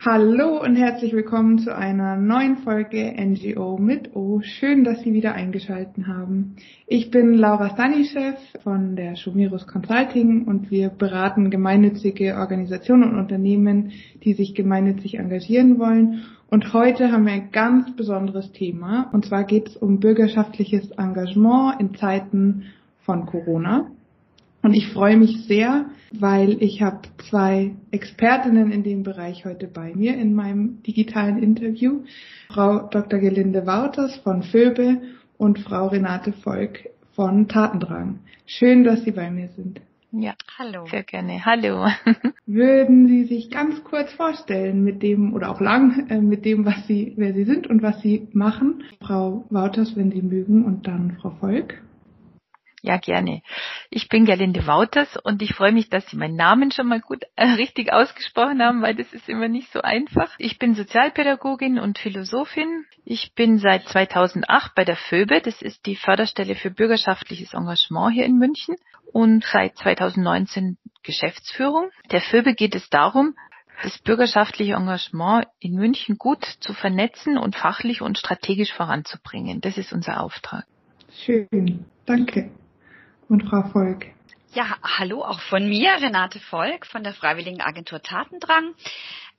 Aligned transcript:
Hallo 0.00 0.62
und 0.62 0.76
herzlich 0.76 1.12
willkommen 1.12 1.58
zu 1.58 1.74
einer 1.74 2.14
neuen 2.14 2.58
Folge 2.58 3.16
NGO 3.18 3.78
mit 3.78 4.14
O. 4.14 4.40
Schön, 4.42 4.84
dass 4.84 5.02
Sie 5.02 5.12
wieder 5.12 5.34
eingeschaltet 5.34 6.06
haben. 6.06 6.54
Ich 6.86 7.10
bin 7.10 7.34
Laura 7.34 7.70
Stanischew 7.70 8.34
von 8.62 8.94
der 8.94 9.16
Schumirus 9.16 9.66
Consulting 9.66 10.44
und 10.44 10.70
wir 10.70 10.90
beraten 10.90 11.50
gemeinnützige 11.50 12.36
Organisationen 12.36 13.10
und 13.10 13.18
Unternehmen, 13.18 13.90
die 14.22 14.34
sich 14.34 14.54
gemeinnützig 14.54 15.18
engagieren 15.18 15.80
wollen. 15.80 16.22
Und 16.48 16.72
heute 16.72 17.10
haben 17.10 17.26
wir 17.26 17.32
ein 17.32 17.50
ganz 17.50 17.96
besonderes 17.96 18.52
Thema. 18.52 19.10
Und 19.12 19.26
zwar 19.26 19.42
geht 19.42 19.66
es 19.66 19.76
um 19.76 19.98
bürgerschaftliches 19.98 20.92
Engagement 20.92 21.80
in 21.80 21.96
Zeiten 21.96 22.66
von 23.00 23.26
Corona. 23.26 23.90
Und 24.68 24.74
ich 24.74 24.88
freue 24.88 25.16
mich 25.16 25.46
sehr, 25.46 25.86
weil 26.12 26.62
ich 26.62 26.82
habe 26.82 27.00
zwei 27.30 27.74
Expertinnen 27.90 28.70
in 28.70 28.82
dem 28.82 29.02
Bereich 29.02 29.46
heute 29.46 29.66
bei 29.66 29.94
mir 29.94 30.14
in 30.18 30.34
meinem 30.34 30.82
digitalen 30.82 31.42
Interview. 31.42 32.02
Frau 32.50 32.80
Dr. 32.80 33.18
Gelinde 33.18 33.66
Wouters 33.66 34.16
von 34.16 34.42
Föbe 34.42 35.00
und 35.38 35.58
Frau 35.60 35.86
Renate 35.86 36.34
Volk 36.34 36.80
von 37.16 37.48
Tatendrang. 37.48 38.18
Schön, 38.44 38.84
dass 38.84 39.04
Sie 39.04 39.12
bei 39.12 39.30
mir 39.30 39.48
sind. 39.56 39.80
Ja, 40.12 40.34
hallo. 40.58 40.84
Sehr 40.90 41.02
gerne. 41.02 41.46
Hallo. 41.46 41.86
Würden 42.46 43.08
Sie 43.08 43.24
sich 43.24 43.50
ganz 43.50 43.82
kurz 43.84 44.12
vorstellen 44.12 44.84
mit 44.84 45.02
dem 45.02 45.32
oder 45.32 45.48
auch 45.48 45.62
lang 45.62 46.10
äh, 46.10 46.20
mit 46.20 46.44
dem, 46.44 46.66
was 46.66 46.86
Sie, 46.86 47.14
wer 47.16 47.32
Sie 47.32 47.44
sind 47.44 47.66
und 47.68 47.80
was 47.80 48.02
Sie 48.02 48.28
machen? 48.34 48.84
Frau 49.00 49.46
Wouters, 49.48 49.96
wenn 49.96 50.10
Sie 50.10 50.20
mögen, 50.20 50.66
und 50.66 50.86
dann 50.86 51.16
Frau 51.22 51.30
Volk. 51.30 51.82
Ja, 52.82 52.96
gerne. 52.96 53.42
Ich 53.90 54.08
bin 54.08 54.24
Gerlinde 54.24 54.66
Wouters 54.66 55.16
und 55.16 55.42
ich 55.42 55.54
freue 55.54 55.72
mich, 55.72 55.88
dass 55.88 56.06
Sie 56.08 56.16
meinen 56.16 56.36
Namen 56.36 56.70
schon 56.70 56.86
mal 56.86 57.00
gut 57.00 57.24
äh, 57.34 57.44
richtig 57.44 57.92
ausgesprochen 57.92 58.62
haben, 58.62 58.82
weil 58.82 58.94
das 58.94 59.12
ist 59.12 59.28
immer 59.28 59.48
nicht 59.48 59.72
so 59.72 59.82
einfach. 59.82 60.30
Ich 60.38 60.58
bin 60.58 60.74
Sozialpädagogin 60.74 61.80
und 61.80 61.98
Philosophin. 61.98 62.84
Ich 63.04 63.32
bin 63.34 63.58
seit 63.58 63.88
2008 63.88 64.74
bei 64.76 64.84
der 64.84 64.96
FÖBE, 64.96 65.40
das 65.40 65.60
ist 65.60 65.86
die 65.86 65.96
Förderstelle 65.96 66.54
für 66.54 66.70
bürgerschaftliches 66.70 67.52
Engagement 67.52 68.14
hier 68.14 68.24
in 68.24 68.38
München 68.38 68.76
und 69.12 69.44
seit 69.44 69.76
2019 69.78 70.78
Geschäftsführung. 71.02 71.90
Der 72.12 72.20
FÖBE 72.20 72.54
geht 72.54 72.76
es 72.76 72.88
darum, 72.90 73.34
das 73.82 73.98
bürgerschaftliche 73.98 74.74
Engagement 74.74 75.46
in 75.58 75.74
München 75.74 76.16
gut 76.16 76.44
zu 76.60 76.74
vernetzen 76.74 77.38
und 77.38 77.56
fachlich 77.56 78.02
und 78.02 78.18
strategisch 78.18 78.72
voranzubringen. 78.72 79.60
Das 79.60 79.78
ist 79.78 79.92
unser 79.92 80.20
Auftrag. 80.20 80.64
Schön, 81.10 81.86
danke 82.06 82.50
und 83.28 83.42
Frau 83.48 83.62
Volk. 83.70 84.06
Ja, 84.54 84.76
hallo 84.82 85.22
auch 85.22 85.40
von 85.40 85.68
mir, 85.68 85.90
Renate 86.00 86.40
Volk 86.40 86.86
von 86.86 87.04
der 87.04 87.12
Freiwilligen 87.12 87.60
Agentur 87.60 88.00
Tatendrang. 88.02 88.74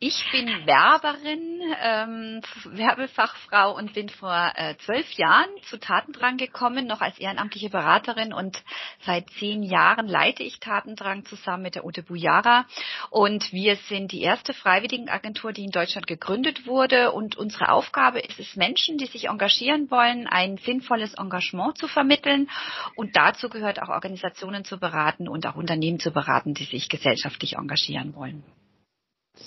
Ich 0.01 0.23
bin 0.31 0.47
Werberin, 0.65 1.59
ähm, 1.83 2.41
Werbefachfrau 2.63 3.75
und 3.75 3.91
bin 3.91 4.07
vor 4.07 4.53
äh, 4.55 4.77
zwölf 4.77 5.11
Jahren 5.11 5.49
zu 5.63 5.77
Tatendrang 5.77 6.37
gekommen, 6.37 6.87
noch 6.87 7.01
als 7.01 7.19
ehrenamtliche 7.19 7.69
Beraterin 7.69 8.31
und 8.31 8.63
seit 9.05 9.29
zehn 9.31 9.61
Jahren 9.61 10.07
leite 10.07 10.41
ich 10.41 10.61
Tatendrang 10.61 11.25
zusammen 11.25 11.63
mit 11.63 11.75
der 11.75 11.83
Ute 11.83 12.01
Bujara. 12.01 12.65
Und 13.09 13.51
wir 13.51 13.75
sind 13.75 14.13
die 14.13 14.21
erste 14.21 14.53
Freiwilligenagentur, 14.53 15.51
die 15.51 15.65
in 15.65 15.71
Deutschland 15.71 16.07
gegründet 16.07 16.65
wurde. 16.65 17.11
Und 17.11 17.35
unsere 17.35 17.67
Aufgabe 17.67 18.21
ist 18.21 18.39
es, 18.39 18.55
Menschen, 18.55 18.97
die 18.97 19.07
sich 19.07 19.27
engagieren 19.27 19.91
wollen, 19.91 20.27
ein 20.27 20.55
sinnvolles 20.59 21.15
Engagement 21.15 21.77
zu 21.77 21.89
vermitteln. 21.89 22.49
Und 22.95 23.17
dazu 23.17 23.49
gehört 23.49 23.81
auch 23.81 23.89
Organisationen 23.89 24.63
zu 24.63 24.79
beraten 24.79 25.27
und 25.27 25.45
auch 25.45 25.55
Unternehmen 25.55 25.99
zu 25.99 26.11
beraten, 26.11 26.53
die 26.53 26.63
sich 26.63 26.87
gesellschaftlich 26.87 27.57
engagieren 27.57 28.15
wollen. 28.15 28.45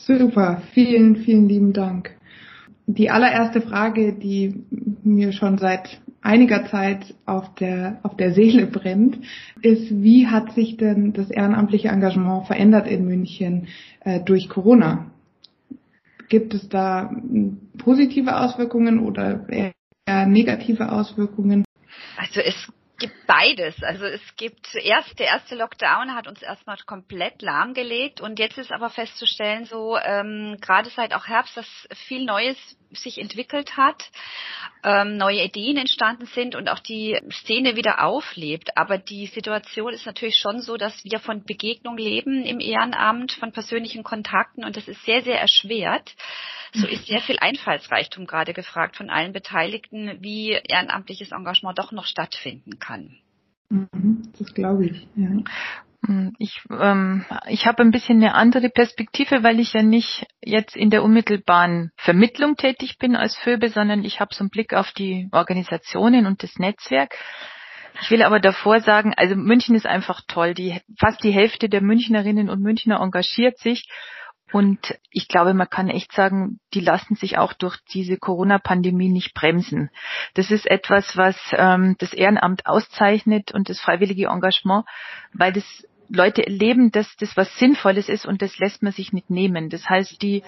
Super, 0.07 0.63
vielen, 0.73 1.17
vielen 1.17 1.49
lieben 1.49 1.73
Dank. 1.73 2.17
Die 2.87 3.11
allererste 3.11 3.61
Frage, 3.61 4.13
die 4.13 4.65
mir 5.05 5.33
schon 5.33 5.59
seit 5.59 6.01
einiger 6.21 6.67
Zeit 6.67 7.15
auf 7.27 7.55
der, 7.55 8.01
auf 8.03 8.17
der 8.17 8.33
Seele 8.33 8.67
brennt, 8.67 9.19
ist, 9.61 9.91
wie 10.03 10.27
hat 10.27 10.53
sich 10.53 10.77
denn 10.77 11.13
das 11.13 11.31
ehrenamtliche 11.31 11.89
Engagement 11.89 12.47
verändert 12.47 12.89
in 12.89 13.05
München 13.05 13.69
äh, 14.01 14.21
durch 14.21 14.49
Corona? 14.49 15.11
Gibt 16.29 16.55
es 16.55 16.69
da 16.69 17.15
positive 17.79 18.41
Auswirkungen 18.41 19.01
oder 19.01 19.47
eher 19.49 20.27
negative 20.27 20.91
Auswirkungen? 20.91 21.65
Also 22.17 22.41
es 22.41 22.73
gibt 23.03 23.27
beides. 23.27 23.83
Also 23.83 24.07
es 24.07 24.23
gibt 24.37 24.75
erst 24.77 25.19
der 25.19 25.27
erste 25.27 25.57
Lockdown 25.57 26.15
hat 26.15 26.29
uns 26.29 26.41
erstmal 26.41 26.77
komplett 26.87 27.43
lahmgelegt 27.43 28.21
und 28.21 28.39
jetzt 28.39 28.59
ist 28.59 28.73
aber 28.73 28.91
festzustellen, 28.91 29.65
so 29.65 29.99
ähm, 29.99 30.57
gerade 30.61 30.89
seit 30.89 31.13
auch 31.13 31.27
Herbst, 31.27 31.57
dass 31.57 31.89
viel 32.07 32.25
Neues 32.25 32.57
sich 32.95 33.19
entwickelt 33.19 33.77
hat, 33.77 34.11
ähm, 34.85 35.17
neue 35.17 35.45
Ideen 35.45 35.77
entstanden 35.77 36.27
sind 36.27 36.55
und 36.55 36.69
auch 36.69 36.79
die 36.79 37.19
Szene 37.31 37.77
wieder 37.77 38.05
auflebt. 38.05 38.77
Aber 38.77 38.99
die 38.99 39.27
Situation 39.27 39.93
ist 39.93 40.07
natürlich 40.07 40.37
schon 40.37 40.61
so, 40.61 40.77
dass 40.77 41.05
wir 41.05 41.21
von 41.21 41.45
Begegnung 41.45 41.97
leben 41.97 42.45
im 42.45 42.61
Ehrenamt, 42.61 43.33
von 43.33 43.53
persönlichen 43.53 44.03
Kontakten 44.03 44.65
und 44.65 44.77
das 44.77 44.89
ist 44.89 45.05
sehr, 45.05 45.23
sehr 45.23 45.41
erschwert. 45.41 46.15
So 46.75 46.87
ist 46.87 47.07
sehr 47.07 47.21
viel 47.21 47.39
Einfallsreichtum 47.39 48.27
gerade 48.27 48.55
gefragt 48.55 48.97
von 48.97 49.11
allen 49.11 49.33
Beteiligten, 49.33 50.17
wie 50.21 50.53
ehrenamtliches 50.53 51.33
Engagement 51.33 51.79
doch 51.79 51.93
noch 51.93 52.07
stattfinden 52.07 52.79
kann. 52.79 53.19
Mhm, 53.69 54.33
das 54.39 54.55
glaube 54.55 54.87
ich, 54.87 55.07
ja. 55.17 55.29
Hm, 56.05 56.35
ich, 56.39 56.61
ähm, 56.71 57.25
ich 57.47 57.67
habe 57.67 57.83
ein 57.83 57.93
bisschen 57.93 58.17
eine 58.17 58.35
andere 58.35 58.71
Perspektive, 58.71 59.45
weil 59.45 59.61
ich 59.61 59.73
ja 59.73 59.83
nicht 59.83 60.27
jetzt 60.43 60.77
in 60.77 60.91
der 60.91 61.05
unmittelbaren 61.05 61.93
Vermittlung 61.97 62.57
tätig 62.57 62.99
bin 62.99 63.15
als 63.15 63.37
Föbe, 63.37 63.69
sondern 63.69 64.05
ich 64.05 64.19
habe 64.19 64.35
so 64.35 64.41
einen 64.41 64.51
Blick 64.51 64.75
auf 64.75 64.91
die 64.93 65.29
Organisationen 65.33 66.27
und 66.27 66.43
das 66.43 66.59
Netzwerk. 66.59 67.15
Ich 68.01 68.11
will 68.11 68.23
aber 68.23 68.41
davor 68.41 68.81
sagen, 68.81 69.15
also 69.17 69.37
München 69.37 69.77
ist 69.77 69.87
einfach 69.87 70.23
toll. 70.27 70.55
Die, 70.55 70.81
fast 70.99 71.23
die 71.23 71.31
Hälfte 71.31 71.69
der 71.69 71.83
Münchnerinnen 71.83 72.49
und 72.49 72.61
Münchner 72.61 73.01
engagiert 73.01 73.59
sich 73.59 73.87
und 74.53 74.99
ich 75.11 75.29
glaube, 75.29 75.55
man 75.55 75.69
kann 75.69 75.89
echt 75.89 76.13
sagen, 76.13 76.61
die 76.75 76.81
lassen 76.81 77.15
sich 77.17 77.39
auch 77.39 77.55
durch 77.55 77.79
diese 77.93 78.19
Corona-Pandemie 78.19 79.09
nicht 79.09 79.33
bremsen. 79.35 79.91
Das 80.35 80.51
ist 80.51 80.67
etwas, 80.67 81.17
was 81.17 81.37
ähm, 81.53 81.97
das 81.99 82.13
Ehrenamt 82.13 82.67
auszeichnet 82.67 83.53
und 83.53 83.71
das 83.71 83.81
freiwillige 83.81 84.27
Engagement, 84.27 84.85
weil 85.33 85.53
das 85.53 85.65
Leute 86.15 86.47
erleben, 86.47 86.91
dass 86.93 87.17
das 87.17 87.37
was 87.37 87.57
Sinnvolles 87.59 88.09
ist 88.09 88.27
und 88.27 88.43
das 88.43 88.59
lässt 88.59 88.83
man 88.83 88.93
sich 88.93 89.13
nicht 89.13 89.31
nehmen. 89.31 89.71
Das 89.71 89.89
heißt, 89.89 90.21
die 90.21 90.43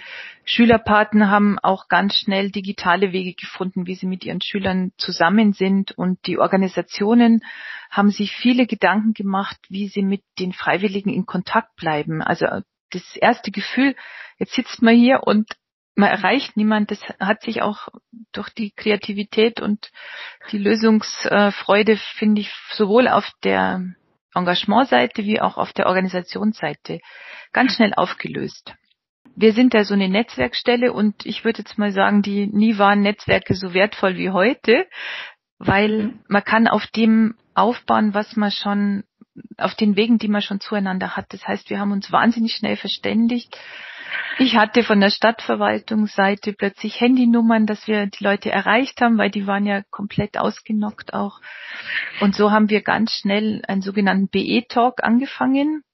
Schülerpaten 0.45 1.31
haben 1.31 1.59
auch 1.59 1.89
ganz 1.89 2.17
schnell 2.17 2.51
digitale 2.51 3.13
Wege 3.13 3.35
gefunden, 3.35 3.87
wie 3.87 3.95
sie 3.95 4.07
mit 4.07 4.25
ihren 4.25 4.43
Schülern 4.43 4.93
zusammen 4.99 5.55
sind 5.55 5.93
und 5.93 6.19
die 6.27 6.39
Organisationen 6.39 7.43
haben 7.91 8.11
sich 8.11 8.33
viele 8.33 8.67
Gedanken 8.67 9.15
gemacht, 9.15 9.57
wie 9.71 9.89
sie 9.89 10.03
mit 10.03 10.23
den 10.39 10.53
Freiwilligen 10.53 11.11
in 11.11 11.25
Kontakt 11.25 11.75
bleiben. 11.77 12.21
Also 12.21 12.47
das 12.91 13.17
erste 13.17 13.51
Gefühl, 13.51 13.97
jetzt 14.39 14.53
sitzt 14.53 14.83
man 14.83 14.95
hier 14.95 15.23
und 15.25 15.49
man 15.97 16.11
erreicht 16.11 16.57
niemand, 16.57 16.91
das 16.91 17.01
hat 17.21 17.43
sich 17.43 17.63
auch 17.63 17.89
durch 18.33 18.51
die 18.51 18.73
Kreativität 18.73 19.61
und 19.61 19.91
die 20.51 20.59
Lösungsfreude, 20.59 21.97
finde 22.19 22.41
ich, 22.43 22.51
sowohl 22.73 23.09
auf 23.09 23.31
der 23.45 23.95
Engagementseite 24.35 25.25
wie 25.25 25.41
auch 25.41 25.57
auf 25.57 25.73
der 25.73 25.87
Organisationsseite 25.87 27.01
ganz 27.53 27.75
schnell 27.75 27.95
aufgelöst. 27.95 28.75
Wir 29.37 29.53
sind 29.53 29.75
da 29.75 29.85
so 29.85 29.95
eine 29.95 30.09
Netzwerkstelle 30.09 30.93
und 30.93 31.27
ich 31.27 31.45
würde 31.45 31.59
jetzt 31.59 31.79
mal 31.79 31.93
sagen, 31.93 32.23
die 32.23 32.47
nie 32.47 32.79
waren 32.79 33.01
Netzwerke 33.01 33.55
so 33.55 33.75
wertvoll 33.75 34.17
wie 34.17 34.31
heute, 34.31 34.87
weil 35.59 36.15
man 36.29 36.45
kann 36.45 36.69
auf 36.69 36.87
dem 36.89 37.35
aufbauen, 37.55 38.15
was 38.15 38.37
man 38.37 38.51
schon 38.51 39.05
auf 39.57 39.75
den 39.75 39.97
Wegen, 39.97 40.19
die 40.19 40.29
man 40.29 40.43
schon 40.43 40.61
zueinander 40.61 41.17
hat. 41.17 41.33
Das 41.33 41.47
heißt, 41.47 41.71
wir 41.71 41.81
haben 41.81 41.93
uns 41.93 42.13
wahnsinnig 42.13 42.55
schnell 42.55 42.77
verständigt. 42.77 43.57
Ich 44.39 44.57
hatte 44.57 44.83
von 44.83 45.01
der 45.01 45.11
Stadtverwaltungsseite 45.11 46.53
plötzlich 46.53 47.01
Handynummern, 47.01 47.67
dass 47.67 47.87
wir 47.87 48.07
die 48.07 48.25
Leute 48.25 48.51
erreicht 48.51 49.01
haben, 49.01 49.17
weil 49.17 49.31
die 49.31 49.47
waren 49.47 49.67
ja 49.67 49.83
komplett 49.91 50.39
ausgenockt 50.39 51.15
auch. 51.15 51.41
Und 52.21 52.35
so 52.35 52.51
haben 52.51 52.69
wir 52.69 52.83
ganz 52.83 53.13
schnell 53.13 53.63
einen 53.67 53.83
sogenannten 53.83 54.29
BE-Talk 54.29 55.05
angefangen, 55.05 55.85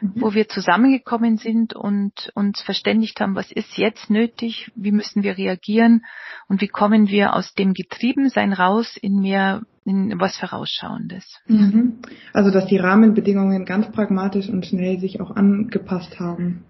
mhm. 0.00 0.12
wo 0.16 0.34
wir 0.34 0.48
zusammengekommen 0.48 1.38
sind 1.38 1.74
und 1.74 2.30
uns 2.34 2.60
verständigt 2.60 3.20
haben, 3.20 3.34
was 3.34 3.50
ist 3.50 3.78
jetzt 3.78 4.10
nötig, 4.10 4.70
wie 4.74 4.92
müssen 4.92 5.22
wir 5.22 5.38
reagieren 5.38 6.04
und 6.48 6.60
wie 6.60 6.68
kommen 6.68 7.08
wir 7.08 7.34
aus 7.34 7.54
dem 7.54 7.72
Getriebensein 7.72 8.52
raus 8.52 8.98
in 9.00 9.20
mehr 9.20 9.62
in 9.84 10.20
was 10.20 10.36
Vorausschauendes. 10.36 11.24
Mhm. 11.46 12.00
Also 12.34 12.50
dass 12.50 12.66
die 12.66 12.76
Rahmenbedingungen 12.76 13.64
ganz 13.64 13.90
pragmatisch 13.90 14.50
und 14.50 14.66
schnell 14.66 15.00
sich 15.00 15.22
auch 15.22 15.34
angepasst 15.34 16.20
haben. 16.20 16.64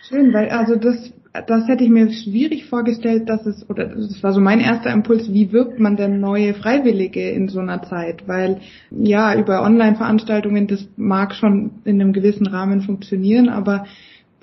Schön, 0.09 0.33
weil 0.33 0.49
also 0.49 0.75
das, 0.75 1.13
das 1.47 1.67
hätte 1.69 1.85
ich 1.85 1.89
mir 1.89 2.11
schwierig 2.11 2.65
vorgestellt, 2.65 3.29
dass 3.29 3.45
es, 3.45 3.69
oder 3.69 3.87
das 3.87 4.21
war 4.21 4.33
so 4.33 4.41
mein 4.41 4.59
erster 4.59 4.91
Impuls, 4.91 5.31
wie 5.31 5.53
wirkt 5.53 5.79
man 5.79 5.95
denn 5.95 6.19
neue 6.19 6.53
Freiwillige 6.53 7.29
in 7.29 7.47
so 7.47 7.59
einer 7.59 7.83
Zeit? 7.83 8.27
Weil 8.27 8.59
ja, 8.91 9.33
über 9.33 9.63
Online-Veranstaltungen, 9.63 10.67
das 10.67 10.85
mag 10.97 11.33
schon 11.33 11.81
in 11.85 12.01
einem 12.01 12.11
gewissen 12.11 12.47
Rahmen 12.47 12.81
funktionieren, 12.81 13.47
aber 13.47 13.85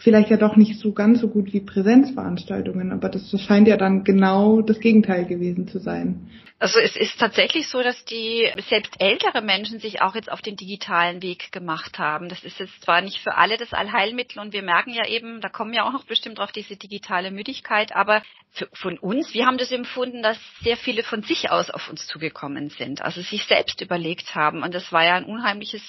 vielleicht 0.01 0.31
ja 0.31 0.37
doch 0.37 0.57
nicht 0.57 0.81
so 0.81 0.93
ganz 0.93 1.21
so 1.21 1.29
gut 1.29 1.53
wie 1.53 1.61
Präsenzveranstaltungen, 1.61 2.93
aber 2.93 3.09
das 3.09 3.31
scheint 3.43 3.69
ja 3.69 3.77
dann 3.77 4.03
genau 4.03 4.63
das 4.63 4.81
Gegenteil 4.81 5.27
gewesen 5.27 5.69
zu 5.69 5.79
sein. 5.79 6.31
Also 6.59 6.79
es 6.79 6.95
ist 6.95 7.19
tatsächlich 7.19 7.69
so, 7.69 7.83
dass 7.83 8.05
die 8.05 8.51
selbst 8.69 8.95
ältere 8.99 9.41
Menschen 9.41 9.79
sich 9.79 10.03
auch 10.03 10.15
jetzt 10.15 10.31
auf 10.31 10.43
den 10.43 10.57
digitalen 10.57 11.23
Weg 11.23 11.53
gemacht 11.53 11.99
haben. 11.99 12.29
Das 12.29 12.45
ist 12.45 12.61
jetzt 12.61 12.83
zwar 12.83 13.01
nicht 13.01 13.19
für 13.19 13.37
alle 13.37 13.57
das 13.57 13.73
Allheilmittel 13.73 14.41
und 14.41 14.53
wir 14.53 14.63
merken 14.63 14.91
ja 14.91 15.07
eben, 15.07 15.41
da 15.41 15.49
kommen 15.49 15.73
ja 15.73 15.85
auch 15.85 15.93
noch 15.93 16.05
bestimmt 16.05 16.39
drauf 16.39 16.53
diese 16.53 16.77
digitale 16.77 17.31
Müdigkeit, 17.31 17.97
aber 17.97 18.23
für, 18.53 18.69
von 18.75 18.99
uns, 18.99 19.33
wir 19.33 19.47
haben 19.47 19.57
das 19.57 19.73
empfunden, 19.73 20.23
dass 20.23 20.39
sehr 20.63 20.77
viele 20.77 21.03
von 21.03 21.23
sich 21.23 21.51
aus 21.51 21.71
auf 21.71 21.89
uns 21.89 22.07
zugekommen 22.07 22.69
sind, 22.69 23.01
also 23.01 23.23
sich 23.23 23.45
selbst 23.45 23.81
überlegt 23.81 24.35
haben 24.35 24.63
und 24.63 24.75
das 24.75 24.93
war 24.93 25.05
ja 25.05 25.15
ein 25.15 25.25
unheimliches 25.25 25.83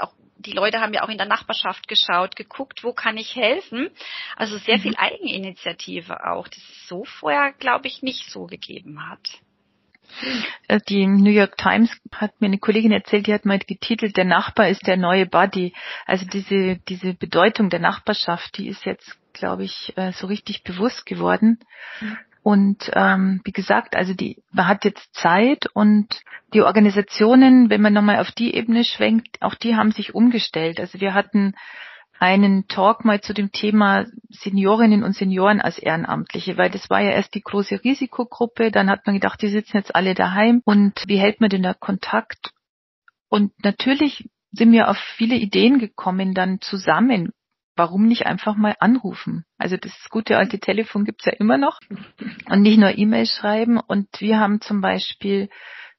auch 0.00 0.12
die 0.40 0.52
Leute 0.52 0.80
haben 0.80 0.94
ja 0.94 1.02
auch 1.02 1.08
in 1.08 1.18
der 1.18 1.26
Nachbarschaft 1.26 1.88
geschaut, 1.88 2.36
geguckt, 2.36 2.82
wo 2.84 2.92
kann 2.92 3.16
ich 3.16 3.36
helfen. 3.36 3.90
Also 4.36 4.56
sehr 4.58 4.78
mhm. 4.78 4.82
viel 4.82 4.94
Eigeninitiative 4.96 6.26
auch, 6.26 6.48
das 6.48 6.58
es 6.58 6.88
so 6.88 7.04
vorher, 7.04 7.52
glaube 7.52 7.88
ich, 7.88 8.02
nicht 8.02 8.30
so 8.30 8.46
gegeben 8.46 9.08
hat. 9.08 9.20
Äh, 10.68 10.80
die 10.88 11.06
New 11.06 11.30
York 11.30 11.56
Times 11.56 11.90
hat 12.12 12.40
mir 12.40 12.48
eine 12.48 12.58
Kollegin 12.58 12.92
erzählt, 12.92 13.26
die 13.26 13.34
hat 13.34 13.44
mal 13.44 13.58
getitelt, 13.58 14.16
der 14.16 14.24
Nachbar 14.24 14.68
ist 14.68 14.86
der 14.86 14.96
neue 14.96 15.26
Buddy. 15.26 15.72
Also 16.06 16.26
diese, 16.26 16.76
diese 16.88 17.14
Bedeutung 17.14 17.70
der 17.70 17.80
Nachbarschaft, 17.80 18.58
die 18.58 18.68
ist 18.68 18.84
jetzt, 18.84 19.18
glaube 19.32 19.64
ich, 19.64 19.96
äh, 19.96 20.12
so 20.12 20.26
richtig 20.26 20.64
bewusst 20.64 21.06
geworden. 21.06 21.60
Mhm. 22.00 22.18
Und 22.42 22.90
ähm, 22.94 23.40
wie 23.44 23.52
gesagt, 23.52 23.94
also 23.94 24.14
die, 24.14 24.42
man 24.50 24.66
hat 24.66 24.84
jetzt 24.84 25.14
Zeit 25.14 25.66
und 25.74 26.22
die 26.54 26.62
Organisationen, 26.62 27.68
wenn 27.68 27.82
man 27.82 27.92
nochmal 27.92 28.18
auf 28.18 28.30
die 28.32 28.54
Ebene 28.54 28.84
schwenkt, 28.84 29.42
auch 29.42 29.54
die 29.54 29.76
haben 29.76 29.92
sich 29.92 30.14
umgestellt. 30.14 30.80
Also 30.80 31.00
wir 31.00 31.12
hatten 31.12 31.54
einen 32.18 32.68
Talk 32.68 33.04
mal 33.04 33.20
zu 33.20 33.32
dem 33.32 33.50
Thema 33.50 34.06
Seniorinnen 34.28 35.02
und 35.02 35.16
Senioren 35.16 35.60
als 35.60 35.78
Ehrenamtliche, 35.78 36.58
weil 36.58 36.70
das 36.70 36.90
war 36.90 37.00
ja 37.00 37.10
erst 37.10 37.34
die 37.34 37.40
große 37.40 37.82
Risikogruppe, 37.82 38.70
dann 38.70 38.90
hat 38.90 39.06
man 39.06 39.14
gedacht, 39.14 39.40
die 39.40 39.48
sitzen 39.48 39.78
jetzt 39.78 39.94
alle 39.94 40.14
daheim 40.14 40.60
und 40.64 41.02
wie 41.06 41.18
hält 41.18 41.40
man 41.40 41.48
denn 41.48 41.62
da 41.62 41.72
Kontakt? 41.72 42.52
Und 43.30 43.52
natürlich 43.64 44.28
sind 44.52 44.72
wir 44.72 44.88
auf 44.88 44.98
viele 45.16 45.36
Ideen 45.36 45.78
gekommen, 45.78 46.34
dann 46.34 46.60
zusammen 46.60 47.32
warum 47.76 48.06
nicht 48.06 48.26
einfach 48.26 48.56
mal 48.56 48.74
anrufen? 48.80 49.44
Also 49.58 49.76
das 49.76 49.92
gute 50.10 50.36
alte 50.36 50.58
Telefon 50.58 51.04
gibt's 51.04 51.24
ja 51.24 51.32
immer 51.32 51.58
noch 51.58 51.78
und 52.48 52.62
nicht 52.62 52.78
nur 52.78 52.96
E-Mail 52.96 53.26
schreiben. 53.26 53.78
Und 53.78 54.08
wir 54.20 54.38
haben 54.38 54.60
zum 54.60 54.80
Beispiel, 54.80 55.48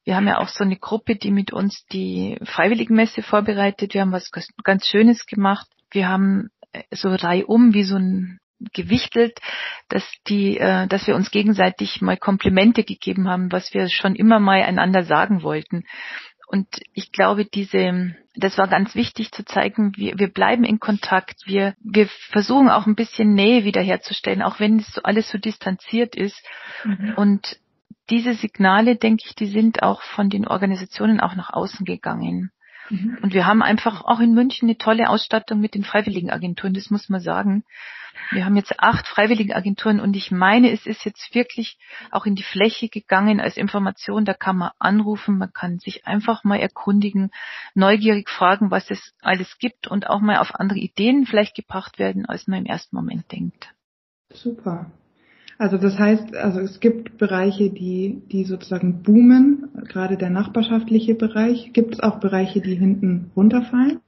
wir 0.04 0.16
haben 0.16 0.26
ja 0.26 0.38
auch 0.38 0.48
so 0.48 0.64
eine 0.64 0.76
Gruppe, 0.76 1.16
die 1.16 1.30
mit 1.30 1.52
uns 1.52 1.84
die 1.92 2.38
Freiwilligenmesse 2.44 3.22
vorbereitet. 3.22 3.94
Wir 3.94 4.02
haben 4.02 4.12
was 4.12 4.30
ganz 4.62 4.86
Schönes 4.86 5.26
gemacht. 5.26 5.68
Wir 5.90 6.08
haben 6.08 6.50
äh, 6.72 6.82
so 6.90 7.08
reihum 7.08 7.74
wie 7.74 7.84
so 7.84 7.96
ein 7.96 8.38
gewichtelt, 8.72 9.40
dass 9.88 10.04
die, 10.28 10.58
äh, 10.58 10.86
dass 10.86 11.06
wir 11.06 11.16
uns 11.16 11.30
gegenseitig 11.30 12.00
mal 12.00 12.16
Komplimente 12.16 12.84
gegeben 12.84 13.28
haben, 13.28 13.50
was 13.50 13.74
wir 13.74 13.88
schon 13.88 14.14
immer 14.14 14.38
mal 14.38 14.62
einander 14.62 15.02
sagen 15.02 15.42
wollten. 15.42 15.84
Und 16.52 16.68
ich 16.92 17.12
glaube, 17.12 17.46
diese, 17.46 18.14
das 18.36 18.58
war 18.58 18.68
ganz 18.68 18.94
wichtig 18.94 19.32
zu 19.32 19.42
zeigen, 19.42 19.92
wir, 19.96 20.18
wir 20.18 20.28
bleiben 20.28 20.64
in 20.64 20.80
Kontakt, 20.80 21.46
wir, 21.46 21.74
wir 21.82 22.08
versuchen 22.30 22.68
auch 22.68 22.86
ein 22.86 22.94
bisschen 22.94 23.32
Nähe 23.32 23.64
wiederherzustellen, 23.64 24.42
auch 24.42 24.60
wenn 24.60 24.78
es 24.78 24.88
so 24.88 25.02
alles 25.02 25.30
so 25.30 25.38
distanziert 25.38 26.14
ist. 26.14 26.38
Mhm. 26.84 27.14
Und 27.16 27.58
diese 28.10 28.34
Signale, 28.34 28.96
denke 28.96 29.24
ich, 29.26 29.34
die 29.34 29.46
sind 29.46 29.82
auch 29.82 30.02
von 30.02 30.28
den 30.28 30.46
Organisationen 30.46 31.20
auch 31.20 31.34
nach 31.36 31.54
außen 31.54 31.86
gegangen. 31.86 32.50
Mhm. 32.92 33.18
Und 33.22 33.32
wir 33.32 33.46
haben 33.46 33.62
einfach 33.62 34.04
auch 34.04 34.20
in 34.20 34.34
München 34.34 34.68
eine 34.68 34.76
tolle 34.76 35.08
Ausstattung 35.08 35.60
mit 35.60 35.74
den 35.74 35.82
Freiwilligenagenturen, 35.82 36.74
das 36.74 36.90
muss 36.90 37.08
man 37.08 37.20
sagen. 37.20 37.64
Wir 38.30 38.44
haben 38.44 38.56
jetzt 38.56 38.78
acht 38.78 39.08
Freiwilligenagenturen 39.08 39.98
und 39.98 40.14
ich 40.14 40.30
meine, 40.30 40.70
es 40.70 40.86
ist 40.86 41.04
jetzt 41.04 41.34
wirklich 41.34 41.78
auch 42.10 42.26
in 42.26 42.34
die 42.34 42.42
Fläche 42.42 42.88
gegangen 42.88 43.40
als 43.40 43.56
Information. 43.56 44.26
Da 44.26 44.34
kann 44.34 44.58
man 44.58 44.70
anrufen, 44.78 45.38
man 45.38 45.52
kann 45.54 45.78
sich 45.78 46.06
einfach 46.06 46.44
mal 46.44 46.60
erkundigen, 46.60 47.30
neugierig 47.74 48.28
fragen, 48.28 48.70
was 48.70 48.90
es 48.90 49.14
alles 49.22 49.58
gibt 49.58 49.88
und 49.88 50.08
auch 50.08 50.20
mal 50.20 50.36
auf 50.36 50.54
andere 50.54 50.78
Ideen 50.78 51.24
vielleicht 51.24 51.56
gebracht 51.56 51.98
werden, 51.98 52.26
als 52.26 52.46
man 52.46 52.60
im 52.60 52.66
ersten 52.66 52.94
Moment 52.94 53.32
denkt. 53.32 53.72
Super. 54.30 54.90
Also 55.62 55.78
das 55.78 55.96
heißt, 55.96 56.34
also 56.34 56.58
es 56.58 56.80
gibt 56.80 57.18
Bereiche, 57.18 57.70
die, 57.70 58.20
die 58.32 58.42
sozusagen 58.42 59.04
boomen, 59.04 59.68
gerade 59.86 60.16
der 60.16 60.28
nachbarschaftliche 60.28 61.14
Bereich. 61.14 61.72
Gibt 61.72 61.94
es 61.94 62.00
auch 62.00 62.18
Bereiche, 62.18 62.60
die 62.60 62.74
hinten 62.74 63.30
runterfallen? 63.36 64.00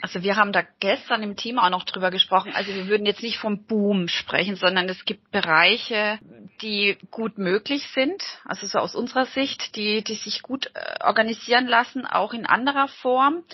Also 0.00 0.22
wir 0.22 0.36
haben 0.36 0.52
da 0.52 0.62
gestern 0.80 1.22
im 1.22 1.36
Team 1.36 1.58
auch 1.58 1.70
noch 1.70 1.84
drüber 1.84 2.10
gesprochen. 2.10 2.52
Also 2.54 2.74
wir 2.74 2.88
würden 2.88 3.06
jetzt 3.06 3.22
nicht 3.22 3.38
vom 3.38 3.64
Boom 3.64 4.08
sprechen, 4.08 4.56
sondern 4.56 4.88
es 4.88 5.04
gibt 5.04 5.30
Bereiche, 5.30 6.18
die 6.62 6.98
gut 7.10 7.38
möglich 7.38 7.88
sind. 7.94 8.22
Also 8.44 8.66
so 8.66 8.78
aus 8.78 8.94
unserer 8.94 9.26
Sicht, 9.26 9.76
die, 9.76 10.02
die 10.02 10.14
sich 10.14 10.42
gut 10.42 10.70
äh, 10.74 11.04
organisieren 11.04 11.66
lassen, 11.66 12.06
auch 12.06 12.32
in 12.32 12.46
anderer 12.46 12.88
Form 12.88 13.44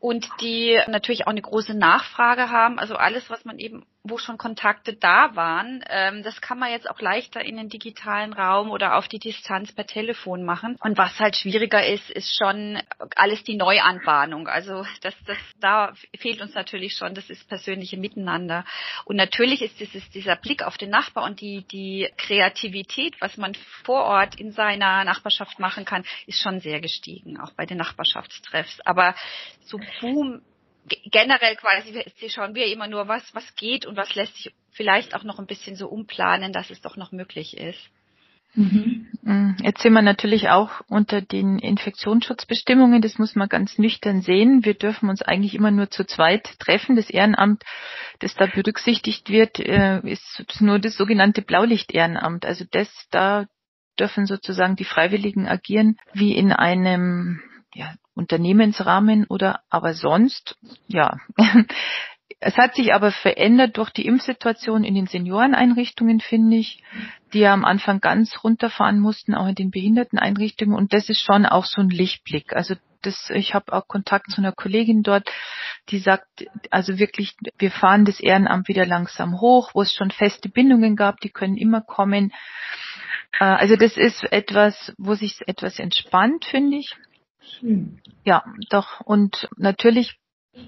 und 0.00 0.28
die 0.40 0.78
natürlich 0.88 1.26
auch 1.26 1.30
eine 1.30 1.42
große 1.42 1.74
Nachfrage 1.74 2.50
haben. 2.50 2.78
Also 2.78 2.96
alles, 2.96 3.30
was 3.30 3.44
man 3.44 3.58
eben 3.58 3.84
wo 4.04 4.18
schon 4.18 4.36
Kontakte 4.36 4.94
da 4.94 5.36
waren, 5.36 5.84
ähm, 5.88 6.22
das 6.22 6.40
kann 6.40 6.58
man 6.58 6.70
jetzt 6.70 6.90
auch 6.90 7.00
leichter 7.00 7.40
in 7.40 7.56
den 7.56 7.68
digitalen 7.68 8.32
Raum 8.32 8.70
oder 8.70 8.96
auf 8.96 9.06
die 9.06 9.20
Distanz 9.20 9.72
per 9.72 9.86
Telefon 9.86 10.44
machen. 10.44 10.76
Und 10.82 10.98
was 10.98 11.18
halt 11.20 11.36
schwieriger 11.36 11.86
ist, 11.86 12.10
ist 12.10 12.36
schon 12.36 12.80
alles 13.14 13.44
die 13.44 13.56
Neuanbahnung. 13.56 14.48
Also 14.48 14.84
das, 15.02 15.14
das, 15.26 15.38
da 15.60 15.91
fehlt 16.18 16.40
uns 16.40 16.54
natürlich 16.54 16.94
schon, 16.94 17.14
das 17.14 17.30
ist 17.30 17.48
persönliche 17.48 17.96
Miteinander. 17.96 18.64
Und 19.04 19.16
natürlich 19.16 19.62
ist 19.62 19.78
dieses, 19.80 20.08
dieser 20.10 20.36
Blick 20.36 20.62
auf 20.62 20.78
den 20.78 20.90
Nachbar 20.90 21.24
und 21.24 21.40
die, 21.40 21.64
die 21.64 22.08
Kreativität, 22.16 23.14
was 23.20 23.36
man 23.36 23.54
vor 23.84 24.04
Ort 24.04 24.34
in 24.36 24.52
seiner 24.52 25.04
Nachbarschaft 25.04 25.58
machen 25.58 25.84
kann, 25.84 26.04
ist 26.26 26.40
schon 26.40 26.60
sehr 26.60 26.80
gestiegen, 26.80 27.40
auch 27.40 27.52
bei 27.52 27.66
den 27.66 27.78
Nachbarschaftstreffs. 27.78 28.80
Aber 28.80 29.14
so 29.64 29.78
Boom 30.00 30.42
generell 30.86 31.56
quasi 31.56 32.04
schauen 32.28 32.54
wir 32.54 32.66
immer 32.66 32.88
nur, 32.88 33.08
was, 33.08 33.22
was 33.34 33.54
geht 33.56 33.86
und 33.86 33.96
was 33.96 34.14
lässt 34.14 34.34
sich 34.36 34.52
vielleicht 34.72 35.14
auch 35.14 35.22
noch 35.22 35.38
ein 35.38 35.46
bisschen 35.46 35.76
so 35.76 35.88
umplanen, 35.88 36.52
dass 36.52 36.70
es 36.70 36.80
doch 36.80 36.96
noch 36.96 37.12
möglich 37.12 37.56
ist. 37.56 37.80
Mhm. 38.54 39.06
Mm, 39.22 39.54
jetzt 39.62 39.82
sind 39.82 39.94
wir 39.94 40.02
natürlich 40.02 40.50
auch 40.50 40.82
unter 40.88 41.22
den 41.22 41.58
Infektionsschutzbestimmungen. 41.58 43.00
Das 43.00 43.18
muss 43.18 43.34
man 43.34 43.48
ganz 43.48 43.78
nüchtern 43.78 44.20
sehen. 44.20 44.64
Wir 44.64 44.74
dürfen 44.74 45.08
uns 45.08 45.22
eigentlich 45.22 45.54
immer 45.54 45.70
nur 45.70 45.90
zu 45.90 46.04
zweit 46.04 46.58
treffen. 46.58 46.96
Das 46.96 47.08
Ehrenamt, 47.08 47.64
das 48.18 48.34
da 48.34 48.46
berücksichtigt 48.46 49.30
wird, 49.30 49.58
äh, 49.58 50.00
ist 50.00 50.60
nur 50.60 50.78
das 50.78 50.96
sogenannte 50.96 51.42
Blaulicht-Ehrenamt. 51.42 52.44
Also 52.44 52.64
das, 52.70 52.88
da 53.10 53.46
dürfen 53.98 54.26
sozusagen 54.26 54.76
die 54.76 54.84
Freiwilligen 54.84 55.48
agieren 55.48 55.98
wie 56.12 56.36
in 56.36 56.52
einem 56.52 57.40
ja, 57.74 57.94
Unternehmensrahmen 58.14 59.26
oder 59.26 59.60
aber 59.70 59.94
sonst, 59.94 60.56
ja. 60.88 61.16
Es 62.44 62.56
hat 62.56 62.74
sich 62.74 62.92
aber 62.92 63.12
verändert 63.12 63.76
durch 63.76 63.90
die 63.90 64.04
Impfsituation 64.04 64.82
in 64.82 64.96
den 64.96 65.06
Senioreneinrichtungen, 65.06 66.18
finde 66.18 66.56
ich, 66.56 66.82
die 67.32 67.38
ja 67.38 67.52
am 67.52 67.64
Anfang 67.64 68.00
ganz 68.00 68.42
runterfahren 68.42 68.98
mussten, 68.98 69.36
auch 69.36 69.46
in 69.46 69.54
den 69.54 69.70
Behinderteneinrichtungen. 69.70 70.74
Und 70.76 70.92
das 70.92 71.08
ist 71.08 71.20
schon 71.20 71.46
auch 71.46 71.64
so 71.64 71.80
ein 71.80 71.88
Lichtblick. 71.88 72.52
Also 72.52 72.74
das, 73.00 73.30
ich 73.30 73.54
habe 73.54 73.72
auch 73.72 73.86
Kontakt 73.86 74.32
zu 74.32 74.40
einer 74.40 74.50
Kollegin 74.50 75.04
dort, 75.04 75.30
die 75.88 75.98
sagt, 75.98 76.26
also 76.70 76.98
wirklich, 76.98 77.36
wir 77.58 77.70
fahren 77.70 78.04
das 78.04 78.18
Ehrenamt 78.18 78.66
wieder 78.66 78.86
langsam 78.86 79.40
hoch, 79.40 79.70
wo 79.74 79.82
es 79.82 79.92
schon 79.92 80.10
feste 80.10 80.48
Bindungen 80.48 80.96
gab, 80.96 81.20
die 81.20 81.30
können 81.30 81.56
immer 81.56 81.80
kommen. 81.80 82.32
Äh, 83.38 83.44
also 83.44 83.76
das 83.76 83.96
ist 83.96 84.24
etwas, 84.32 84.92
wo 84.98 85.14
sich 85.14 85.38
etwas 85.46 85.78
entspannt, 85.78 86.44
finde 86.44 86.78
ich. 86.78 86.96
Schön. 87.60 88.00
Ja, 88.24 88.44
doch. 88.68 89.00
Und 89.00 89.48
natürlich 89.56 90.18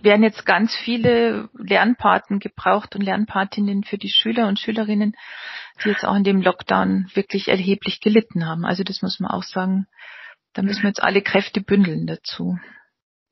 werden 0.03 0.23
jetzt 0.23 0.47
ganz 0.47 0.75
viele 0.75 1.49
Lernpaten 1.55 2.39
gebraucht 2.39 2.95
und 2.95 3.03
Lernpatinnen 3.03 3.85
für 3.85 3.99
die 3.99 4.09
Schüler 4.09 4.49
und 4.49 4.59
Schülerinnen, 4.59 5.15
die 5.83 5.91
jetzt 5.91 6.05
auch 6.05 6.17
in 6.17 6.25
dem 6.25 6.41
Lockdown 6.41 7.09
wirklich 7.15 7.49
erheblich 7.49 8.01
gelitten 8.01 8.47
haben. 8.47 8.65
Also 8.65 8.83
das 8.83 9.03
muss 9.03 9.21
man 9.21 9.31
auch 9.31 9.43
sagen. 9.43 9.87
Da 10.55 10.63
müssen 10.63 10.83
wir 10.83 10.89
jetzt 10.89 11.03
alle 11.03 11.21
Kräfte 11.21 11.61
bündeln 11.61 12.07
dazu. 12.07 12.59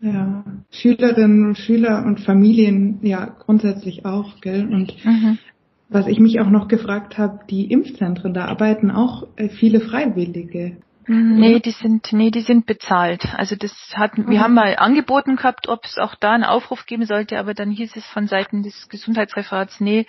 Ja, 0.00 0.44
Schülerinnen 0.70 1.46
und 1.46 1.58
Schüler 1.58 2.04
und 2.04 2.20
Familien 2.20 2.98
ja 3.02 3.24
grundsätzlich 3.26 4.04
auch, 4.04 4.40
gell? 4.40 4.66
Und 4.68 4.92
mhm. 5.04 5.38
was 5.88 6.08
ich 6.08 6.18
mich 6.18 6.40
auch 6.40 6.50
noch 6.50 6.66
gefragt 6.66 7.18
habe, 7.18 7.40
die 7.48 7.70
Impfzentren, 7.70 8.34
da 8.34 8.46
arbeiten 8.46 8.90
auch 8.90 9.28
äh, 9.36 9.48
viele 9.48 9.80
Freiwillige. 9.80 10.78
Mhm. 11.06 11.40
Nee, 11.40 11.60
die 11.60 11.72
sind, 11.72 12.12
nee, 12.12 12.30
die 12.30 12.42
sind 12.42 12.66
bezahlt. 12.66 13.24
Also 13.36 13.56
das 13.56 13.72
hat, 13.94 14.12
wir 14.16 14.40
haben 14.40 14.54
mal 14.54 14.76
angeboten 14.76 15.36
gehabt, 15.36 15.68
ob 15.68 15.84
es 15.84 15.98
auch 15.98 16.14
da 16.14 16.32
einen 16.32 16.44
Aufruf 16.44 16.86
geben 16.86 17.06
sollte, 17.06 17.38
aber 17.38 17.54
dann 17.54 17.70
hieß 17.70 17.96
es 17.96 18.06
von 18.06 18.26
Seiten 18.28 18.62
des 18.62 18.88
Gesundheitsreferats, 18.88 19.80
nee, 19.80 20.06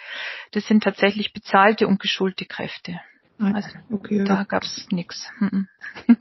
das 0.51 0.67
sind 0.67 0.83
tatsächlich 0.83 1.33
bezahlte 1.33 1.87
und 1.87 1.99
geschulte 1.99 2.45
Kräfte. 2.45 2.99
Ah, 3.39 3.51
also 3.53 3.69
okay. 3.91 4.23
da 4.23 4.43
gab's 4.43 4.87
nichts. 4.91 5.29
Mhm. 5.39 5.67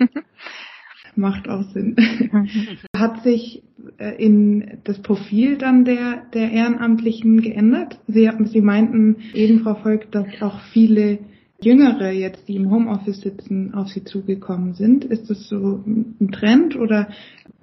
Macht 1.15 1.47
auch 1.47 1.63
Sinn. 1.73 1.95
Mhm. 2.33 2.49
Hat 2.97 3.23
sich 3.23 3.63
äh, 3.99 4.15
in 4.17 4.79
das 4.85 5.03
Profil 5.03 5.59
dann 5.59 5.85
der, 5.85 6.25
der 6.33 6.51
Ehrenamtlichen 6.51 7.43
geändert? 7.43 8.01
Sie, 8.07 8.31
Sie 8.45 8.63
meinten 8.63 9.17
eben, 9.35 9.61
Frau 9.61 9.75
Volk, 9.75 10.11
dass 10.11 10.27
auch 10.41 10.61
viele 10.73 11.19
Jüngere 11.65 12.11
jetzt, 12.11 12.49
die 12.49 12.57
im 12.57 12.71
Homeoffice 12.71 13.21
sitzen, 13.21 13.75
auf 13.75 13.89
Sie 13.89 14.05
zugekommen 14.05 14.75
sind. 14.75 15.05
Ist 15.05 15.31
das 15.31 15.49
so 15.49 15.83
ein 15.87 16.31
Trend 16.33 16.77
oder 16.77 17.09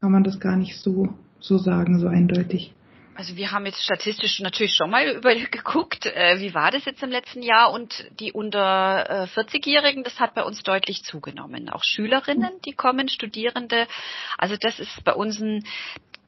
kann 0.01 0.11
man 0.11 0.23
das 0.23 0.39
gar 0.39 0.55
nicht 0.55 0.77
so, 0.77 1.09
so 1.39 1.57
sagen, 1.57 1.99
so 1.99 2.07
eindeutig? 2.07 2.73
Also 3.19 3.35
wir 3.35 3.51
haben 3.51 3.65
jetzt 3.65 3.83
statistisch 3.83 4.39
natürlich 4.39 4.75
schon 4.75 4.89
mal 4.89 5.05
über 5.17 5.35
geguckt, 5.35 6.05
äh, 6.05 6.39
wie 6.39 6.53
war 6.53 6.71
das 6.71 6.85
jetzt 6.85 7.03
im 7.03 7.09
letzten 7.09 7.41
Jahr 7.41 7.73
und 7.73 8.09
die 8.17 8.31
unter 8.31 9.09
äh, 9.09 9.27
40-Jährigen, 9.37 10.05
das 10.05 10.21
hat 10.21 10.35
bei 10.35 10.43
uns 10.43 10.63
deutlich 10.63 11.03
zugenommen. 11.03 11.69
Auch 11.69 11.83
Schülerinnen, 11.83 12.51
die 12.65 12.71
kommen, 12.71 13.09
Studierende. 13.09 13.87
Also 14.37 14.55
das 14.57 14.79
ist 14.79 15.03
bei 15.03 15.13
uns 15.13 15.41
ein 15.41 15.65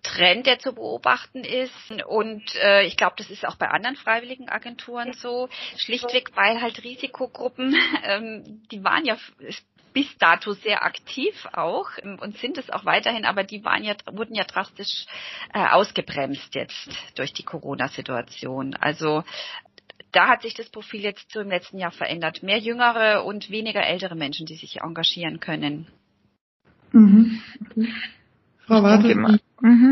Trend, 0.04 0.48
der 0.48 0.60
zu 0.60 0.74
beobachten 0.74 1.44
ist. 1.44 1.92
Und 2.08 2.44
äh, 2.56 2.84
ich 2.84 2.98
glaube, 2.98 3.16
das 3.18 3.30
ist 3.30 3.46
auch 3.46 3.56
bei 3.56 3.68
anderen 3.68 3.96
freiwilligen 3.96 4.50
Agenturen 4.50 5.14
so. 5.14 5.50
Schlichtweg, 5.78 6.36
weil 6.36 6.62
halt 6.62 6.84
Risikogruppen, 6.84 7.76
ähm, 8.04 8.64
die 8.72 8.84
waren 8.84 9.06
ja 9.06 9.18
bis 9.94 10.18
dato 10.18 10.54
sehr 10.54 10.84
aktiv 10.84 11.48
auch 11.52 11.90
ähm, 12.02 12.18
und 12.20 12.38
sind 12.38 12.58
es 12.58 12.70
auch 12.70 12.86
weiterhin, 12.86 13.26
aber 13.26 13.44
die 13.44 13.64
waren 13.64 13.84
ja, 13.84 13.96
wurden 14.12 14.36
ja 14.36 14.44
drastisch 14.44 15.06
äh, 15.54 15.68
ausgebremst 15.68 16.56
jetzt 16.56 16.90
durch 17.16 17.34
die 17.34 17.44
Corona-Situation. 17.44 18.76
Also 18.76 19.24
da 20.12 20.28
hat 20.28 20.42
sich 20.42 20.54
das 20.54 20.70
Profil 20.70 21.02
jetzt 21.02 21.32
so 21.32 21.40
im 21.42 21.50
letzten 21.50 21.78
Jahr 21.78 21.92
verändert. 21.92 22.44
Mehr 22.44 22.58
jüngere 22.58 23.24
und 23.26 23.50
weniger 23.50 23.84
ältere 23.84 24.16
Menschen, 24.16 24.46
die 24.46 24.56
sich 24.56 24.82
engagieren 24.82 25.40
können. 25.40 25.88
Mhm. 26.92 27.42
Okay. 27.70 27.94
Frau 28.66 28.84
Warte, 28.84 29.40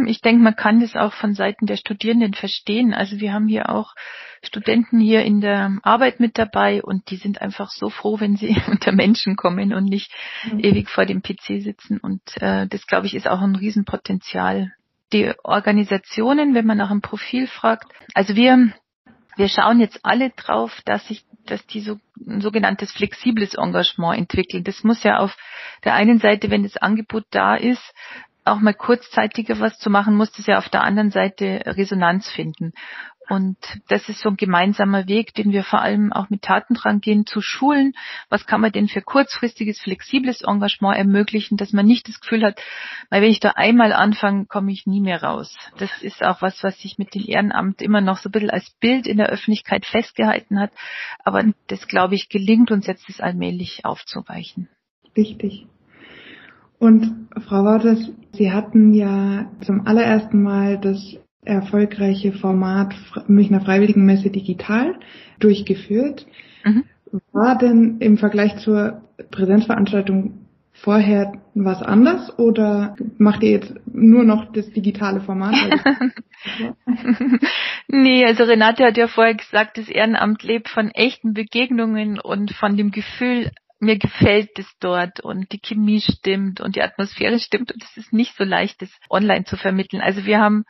ich 0.08 0.22
denke, 0.22 0.42
man 0.42 0.56
kann 0.56 0.80
das 0.80 0.96
auch 0.96 1.14
von 1.14 1.34
Seiten 1.34 1.68
der 1.68 1.78
Studierenden 1.78 2.34
verstehen. 2.34 2.94
Also 2.94 3.20
wir 3.20 3.34
haben 3.34 3.48
hier 3.48 3.70
auch 3.70 3.94
Studenten 4.42 5.00
hier 5.00 5.24
in 5.24 5.42
der 5.42 5.78
Arbeit 5.84 6.20
mit 6.20 6.38
dabei 6.38 6.82
und 6.82 7.10
die 7.12 7.18
sind 7.18 7.42
einfach 7.42 7.70
so 7.70 7.90
froh, 7.90 8.20
wenn 8.20 8.36
sie 8.36 8.56
unter 8.68 8.92
Menschen 8.92 9.36
kommen 9.36 9.74
und 9.74 9.86
nicht 9.86 10.12
mhm. 10.52 10.60
ewig 10.60 10.90
vor 10.90 11.06
dem 11.06 11.22
PC 11.22 11.62
sitzen. 11.62 12.00
Und 12.00 12.22
äh, 12.42 12.68
das, 12.68 12.88
glaube 12.88 13.06
ich, 13.06 13.16
ist 13.16 13.28
auch 13.28 13.42
ein 13.42 13.56
Riesenpotenzial. 13.56 14.74
Die 15.14 15.34
Organisationen, 15.44 16.54
wenn 16.54 16.66
man 16.66 16.78
nach 16.78 16.92
einem 16.92 17.02
Profil 17.02 17.48
fragt, 17.48 17.92
also 18.14 18.36
wir 18.36 18.74
wir 19.40 19.48
schauen 19.48 19.80
jetzt 19.80 20.02
alle 20.04 20.32
drauf, 20.32 20.82
dass 20.84 21.08
sich, 21.08 21.24
dass 21.46 21.66
die 21.66 21.80
so 21.80 21.98
ein 22.28 22.42
sogenanntes 22.42 22.92
flexibles 22.92 23.54
Engagement 23.54 24.18
entwickeln. 24.18 24.66
Das 24.66 24.84
muss 24.84 25.02
ja 25.04 25.20
auf 25.20 25.38
der 25.86 25.94
einen 25.94 26.20
Seite, 26.20 26.50
wenn 26.50 26.64
das 26.64 26.76
Angebot 26.76 27.24
da 27.32 27.56
ist, 27.56 27.94
auch 28.52 28.60
mal 28.60 28.74
kurzzeitiger 28.74 29.60
was 29.60 29.78
zu 29.80 29.90
machen, 29.90 30.16
muss 30.16 30.32
das 30.32 30.46
ja 30.46 30.58
auf 30.58 30.70
der 30.70 30.84
anderen 30.84 31.12
Seite 31.12 31.62
Resonanz 31.66 32.30
finden. 32.30 32.74
Und 33.30 33.58
das 33.90 34.10
ist 34.10 34.22
so 34.22 34.30
ein 34.30 34.38
gemeinsamer 34.38 35.08
Weg, 35.08 35.36
den 35.36 35.52
wir 35.52 35.64
vor 35.64 35.82
allem 35.82 36.12
auch 36.12 36.32
mit 36.32 36.42
Taten 36.42 36.74
dran 36.74 37.00
gehen, 37.00 37.28
zu 37.28 37.42
schulen. 37.42 37.94
Was 38.30 38.48
kann 38.48 38.60
man 38.60 38.72
denn 38.72 38.88
für 38.88 39.04
kurzfristiges, 39.04 39.80
flexibles 39.80 40.42
Engagement 40.42 40.98
ermöglichen, 40.98 41.56
dass 41.56 41.72
man 41.72 41.86
nicht 41.86 42.08
das 42.08 42.20
Gefühl 42.20 42.44
hat, 42.44 42.60
weil 43.12 43.22
wenn 43.22 43.30
ich 43.30 43.40
da 43.40 43.52
einmal 43.52 43.94
anfange, 43.94 44.48
komme 44.48 44.72
ich 44.72 44.88
nie 44.88 45.00
mehr 45.00 45.22
raus. 45.22 45.56
Das 45.78 45.92
ist 46.02 46.24
auch 46.24 46.42
was, 46.42 46.64
was 46.64 46.80
sich 46.80 46.98
mit 46.98 47.14
dem 47.14 47.24
Ehrenamt 47.28 47.84
immer 47.84 48.02
noch 48.02 48.18
so 48.18 48.30
ein 48.30 48.32
bisschen 48.32 48.50
als 48.50 48.72
Bild 48.80 49.06
in 49.06 49.18
der 49.18 49.30
Öffentlichkeit 49.30 49.86
festgehalten 49.86 50.60
hat. 50.60 50.72
Aber 51.24 51.44
das, 51.68 51.88
glaube 51.88 52.16
ich, 52.16 52.30
gelingt 52.30 52.72
uns 52.72 52.88
jetzt, 52.88 53.08
das 53.10 53.22
allmählich 53.22 53.86
aufzuweichen. 53.86 54.70
Richtig. 55.16 55.68
Und 56.80 57.28
Frau 57.48 57.64
Wouters, 57.66 58.12
Sie 58.32 58.52
hatten 58.52 58.94
ja 58.94 59.52
zum 59.62 59.86
allerersten 59.86 60.42
Mal 60.42 60.78
das 60.80 61.18
erfolgreiche 61.44 62.32
Format 62.32 62.94
Münchner 63.28 63.62
Freiwilligenmesse 63.62 64.30
digital 64.30 64.96
durchgeführt. 65.40 66.26
Mhm. 66.64 66.84
War 67.32 67.58
denn 67.58 67.98
im 68.00 68.18
Vergleich 68.18 68.58
zur 68.58 69.02
Präsenzveranstaltung 69.32 70.46
vorher 70.74 71.34
was 71.56 71.82
anders 71.82 72.38
oder 72.38 72.96
macht 73.18 73.44
ihr 73.44 73.52
jetzt 73.52 73.74
nur 73.92 74.24
noch 74.24 74.52
das 74.54 74.70
digitale 74.72 75.20
Format? 75.22 75.56
nee, 77.88 78.26
also 78.26 78.44
Renate 78.44 78.86
hat 78.86 78.98
ja 78.98 79.08
vorher 79.08 79.36
gesagt, 79.36 79.78
das 79.78 79.90
Ehrenamt 79.90 80.44
lebt 80.44 80.70
von 80.70 80.90
echten 80.92 81.34
Begegnungen 81.34 82.20
und 82.20 82.52
von 82.52 82.78
dem 82.78 82.92
Gefühl, 82.92 83.52
mir 83.80 83.98
gefällt 83.98 84.60
es 84.60 84.68
dort 84.80 85.20
und 85.22 85.52
die 85.52 85.60
Chemie 85.60 86.02
stimmt 86.02 86.62
und 86.62 86.76
die 86.76 86.82
Atmosphäre 86.82 87.40
stimmt 87.40 87.72
und 87.72 87.84
es 87.84 87.98
ist 87.98 88.14
nicht 88.14 88.36
so 88.36 88.44
leicht, 88.44 88.82
das 88.82 88.90
online 89.10 89.46
zu 89.46 89.58
vermitteln. 89.58 90.02
Also 90.02 90.26
wir 90.26 90.40
haben 90.40 90.66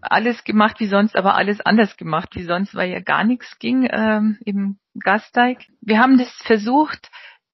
alles 0.00 0.44
gemacht 0.44 0.80
wie 0.80 0.86
sonst, 0.86 1.16
aber 1.16 1.34
alles 1.36 1.60
anders 1.60 1.96
gemacht 1.96 2.30
wie 2.34 2.44
sonst, 2.44 2.74
weil 2.74 2.90
ja 2.90 3.00
gar 3.00 3.24
nichts 3.24 3.58
ging 3.58 3.88
ähm, 3.90 4.38
im 4.44 4.78
Gasteig. 4.98 5.58
Wir 5.80 5.98
haben 5.98 6.18
das 6.18 6.30
versucht, 6.44 7.10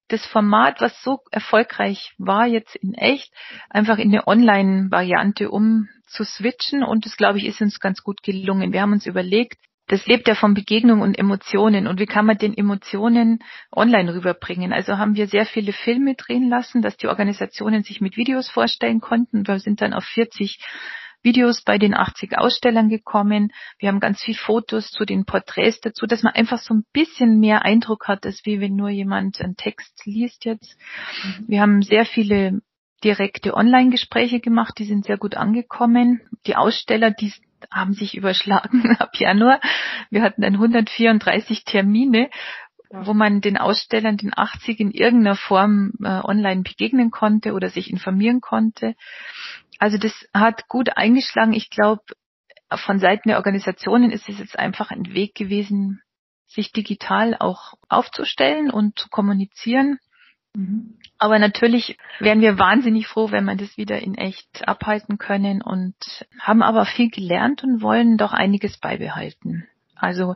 das 0.09 0.27
Format, 0.27 0.81
was 0.81 1.03
so 1.03 1.21
erfolgreich 1.31 2.13
war 2.19 2.47
jetzt 2.47 2.75
in 2.77 2.95
echt, 2.95 3.33
einfach 3.69 3.99
in 3.99 4.09
eine 4.09 4.27
Online-Variante 4.27 5.51
umzuswitchen 5.51 6.83
und 6.83 7.07
das, 7.07 7.17
glaube 7.17 7.39
ich, 7.39 7.47
ist 7.47 7.61
uns 7.61 7.79
ganz 7.79 8.03
gut 8.03 8.23
gelungen. 8.23 8.73
Wir 8.73 8.83
haben 8.83 8.93
uns 8.93 9.07
überlegt, 9.07 9.59
das 9.91 10.07
lebt 10.07 10.29
ja 10.29 10.37
von 10.37 10.55
Begegnung 10.55 11.01
und 11.01 11.19
Emotionen. 11.19 11.89
Und 11.89 11.99
wie 11.99 12.07
kann 12.07 12.25
man 12.25 12.39
den 12.39 12.57
Emotionen 12.57 13.41
online 13.73 14.15
rüberbringen? 14.15 14.73
Also 14.73 14.99
haben 14.99 15.17
wir 15.17 15.27
sehr 15.27 15.47
viele 15.47 15.73
Filme 15.73 16.15
drehen 16.15 16.49
lassen, 16.49 16.81
dass 16.81 16.97
die 16.97 17.09
Organisationen 17.09 17.83
sich 17.83 18.01
mit 18.01 18.17
Videos 18.17 18.49
vorstellen 18.49 19.01
konnten. 19.01 19.49
Wir 19.49 19.59
sind 19.59 19.81
dann 19.81 19.93
auf 19.93 20.05
40 20.05 20.61
Videos 21.25 21.63
bei 21.63 21.77
den 21.77 21.95
80 21.95 22.39
Ausstellern 22.39 22.89
gekommen. 22.89 23.53
Wir 23.81 23.89
haben 23.89 23.99
ganz 23.99 24.23
viel 24.23 24.37
Fotos 24.37 24.93
zu 24.93 25.05
den 25.05 25.25
Porträts 25.25 25.81
dazu, 25.81 26.07
dass 26.07 26.23
man 26.23 26.35
einfach 26.35 26.59
so 26.59 26.73
ein 26.73 26.85
bisschen 26.93 27.41
mehr 27.41 27.65
Eindruck 27.65 28.07
hat, 28.07 28.25
als 28.25 28.47
wie 28.47 28.61
wenn 28.61 28.77
nur 28.77 28.91
jemand 28.91 29.41
einen 29.41 29.57
Text 29.57 30.07
liest 30.07 30.45
jetzt. 30.45 30.79
Wir 31.49 31.61
haben 31.61 31.83
sehr 31.83 32.05
viele 32.07 32.61
direkte 33.03 33.55
Online-Gespräche 33.55 34.39
gemacht, 34.39 34.75
die 34.79 34.85
sind 34.85 35.05
sehr 35.05 35.19
gut 35.19 35.37
angekommen. 35.37 36.21
Die 36.47 36.55
Aussteller, 36.55 37.11
die 37.11 37.33
haben 37.71 37.93
sich 37.93 38.17
überschlagen 38.17 38.97
ab 38.99 39.11
Januar. 39.15 39.61
Wir 40.11 40.23
hatten 40.23 40.43
dann 40.43 40.55
134 40.55 41.65
Termine, 41.65 42.31
wo 42.91 43.15
man 43.15 43.41
den 43.41 43.57
Ausstellern, 43.57 44.17
den 44.17 44.37
80 44.37 44.81
in 44.81 44.91
irgendeiner 44.91 45.37
Form 45.37 45.93
äh, 46.03 46.09
online 46.09 46.63
begegnen 46.63 47.11
konnte 47.11 47.53
oder 47.53 47.71
sich 47.71 47.91
informieren 47.91 48.41
konnte. 48.41 48.95
Also 49.79 49.97
das 49.97 50.13
hat 50.35 50.69
gut 50.69 50.97
eingeschlagen. 50.97 51.53
Ich 51.53 51.71
glaube, 51.71 52.03
von 52.75 52.99
Seiten 52.99 53.29
der 53.29 53.39
Organisationen 53.39 54.11
ist 54.11 54.29
es 54.29 54.39
jetzt 54.39 54.59
einfach 54.59 54.91
ein 54.91 55.13
Weg 55.13 55.35
gewesen, 55.35 56.03
sich 56.47 56.73
digital 56.73 57.37
auch 57.39 57.75
aufzustellen 57.89 58.71
und 58.71 58.99
zu 58.99 59.09
kommunizieren. 59.09 59.99
Mhm. 60.55 60.99
Aber 61.19 61.39
natürlich 61.39 61.99
wären 62.19 62.41
wir 62.41 62.59
wahnsinnig 62.59 63.07
froh, 63.07 63.31
wenn 63.31 63.45
wir 63.45 63.57
das 63.57 63.77
wieder 63.77 64.01
in 64.01 64.15
echt 64.15 64.67
abhalten 64.67 65.19
können 65.19 65.63
und 65.63 65.95
haben 66.39 66.63
aber 66.63 66.87
viel 66.87 67.11
gelernt 67.11 67.63
und 67.63 67.83
wollen 67.83 68.17
doch 68.17 68.33
einiges 68.33 68.79
beibehalten. 68.79 69.67
Also 69.95 70.35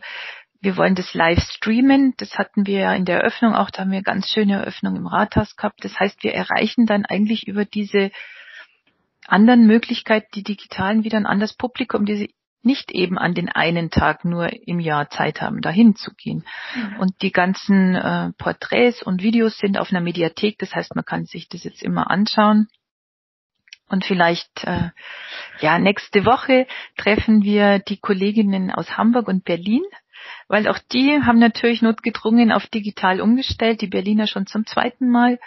wir 0.61 0.77
wollen 0.77 0.95
das 0.95 1.15
live 1.15 1.41
streamen. 1.41 2.15
Das 2.17 2.39
hatten 2.39 2.67
wir 2.67 2.81
ja 2.81 2.95
in 2.95 3.05
der 3.05 3.19
Eröffnung 3.21 3.55
auch. 3.55 3.71
Da 3.71 3.83
haben 3.83 3.91
wir 3.91 4.03
ganz 4.03 4.29
schöne 4.29 4.55
Eröffnung 4.55 4.97
im 4.97 5.07
Rathaus 5.07 5.57
gehabt. 5.57 5.85
Das 5.85 5.99
heißt, 5.99 6.23
wir 6.23 6.35
erreichen 6.35 6.87
dann 6.87 7.05
eigentlich 7.05 7.47
über 7.47 7.65
diese 7.65 8.11
anderen 9.27 9.67
Möglichkeiten, 9.67 10.29
die 10.35 10.43
digitalen, 10.43 11.05
wieder 11.05 11.17
ein 11.17 11.27
anderes 11.27 11.55
Publikum, 11.55 12.05
die 12.05 12.17
sie 12.17 12.35
nicht 12.65 12.91
eben 12.91 13.19
an 13.19 13.35
den 13.35 13.49
einen 13.49 13.91
Tag 13.91 14.25
nur 14.25 14.51
im 14.67 14.81
Jahr 14.81 15.11
Zeit 15.11 15.41
haben, 15.41 15.61
dahin 15.61 15.97
zu 15.97 16.13
gehen. 16.15 16.45
Mhm. 16.75 17.01
Und 17.01 17.23
die 17.23 17.33
ganzen 17.33 17.95
äh, 17.95 18.33
Porträts 18.39 19.03
und 19.03 19.23
Videos 19.23 19.59
sind 19.59 19.79
auf 19.79 19.91
einer 19.91 20.01
Mediathek, 20.01 20.59
das 20.59 20.75
heißt, 20.75 20.95
man 20.95 21.05
kann 21.05 21.27
sich 21.27 21.49
das 21.49 21.65
jetzt 21.65 21.83
immer 21.83 22.11
anschauen. 22.11 22.69
Und 23.89 24.05
vielleicht, 24.05 24.65
äh, 24.65 24.91
ja, 25.61 25.79
nächste 25.79 26.25
Woche 26.25 26.67
treffen 26.97 27.43
wir 27.43 27.79
die 27.79 27.99
Kolleginnen 27.99 28.71
aus 28.71 28.97
Hamburg 28.97 29.29
und 29.29 29.45
Berlin, 29.45 29.83
weil 30.49 30.69
auch 30.69 30.79
die 30.93 31.23
haben 31.23 31.39
natürlich 31.39 31.83
notgedrungen 31.83 32.53
auf 32.53 32.67
digital 32.67 33.21
umgestellt, 33.21 33.81
die 33.81 33.89
Berliner 33.89 34.27
schon 34.27 34.47
zum 34.47 34.67
zweiten 34.67 35.11
Mal. 35.11 35.39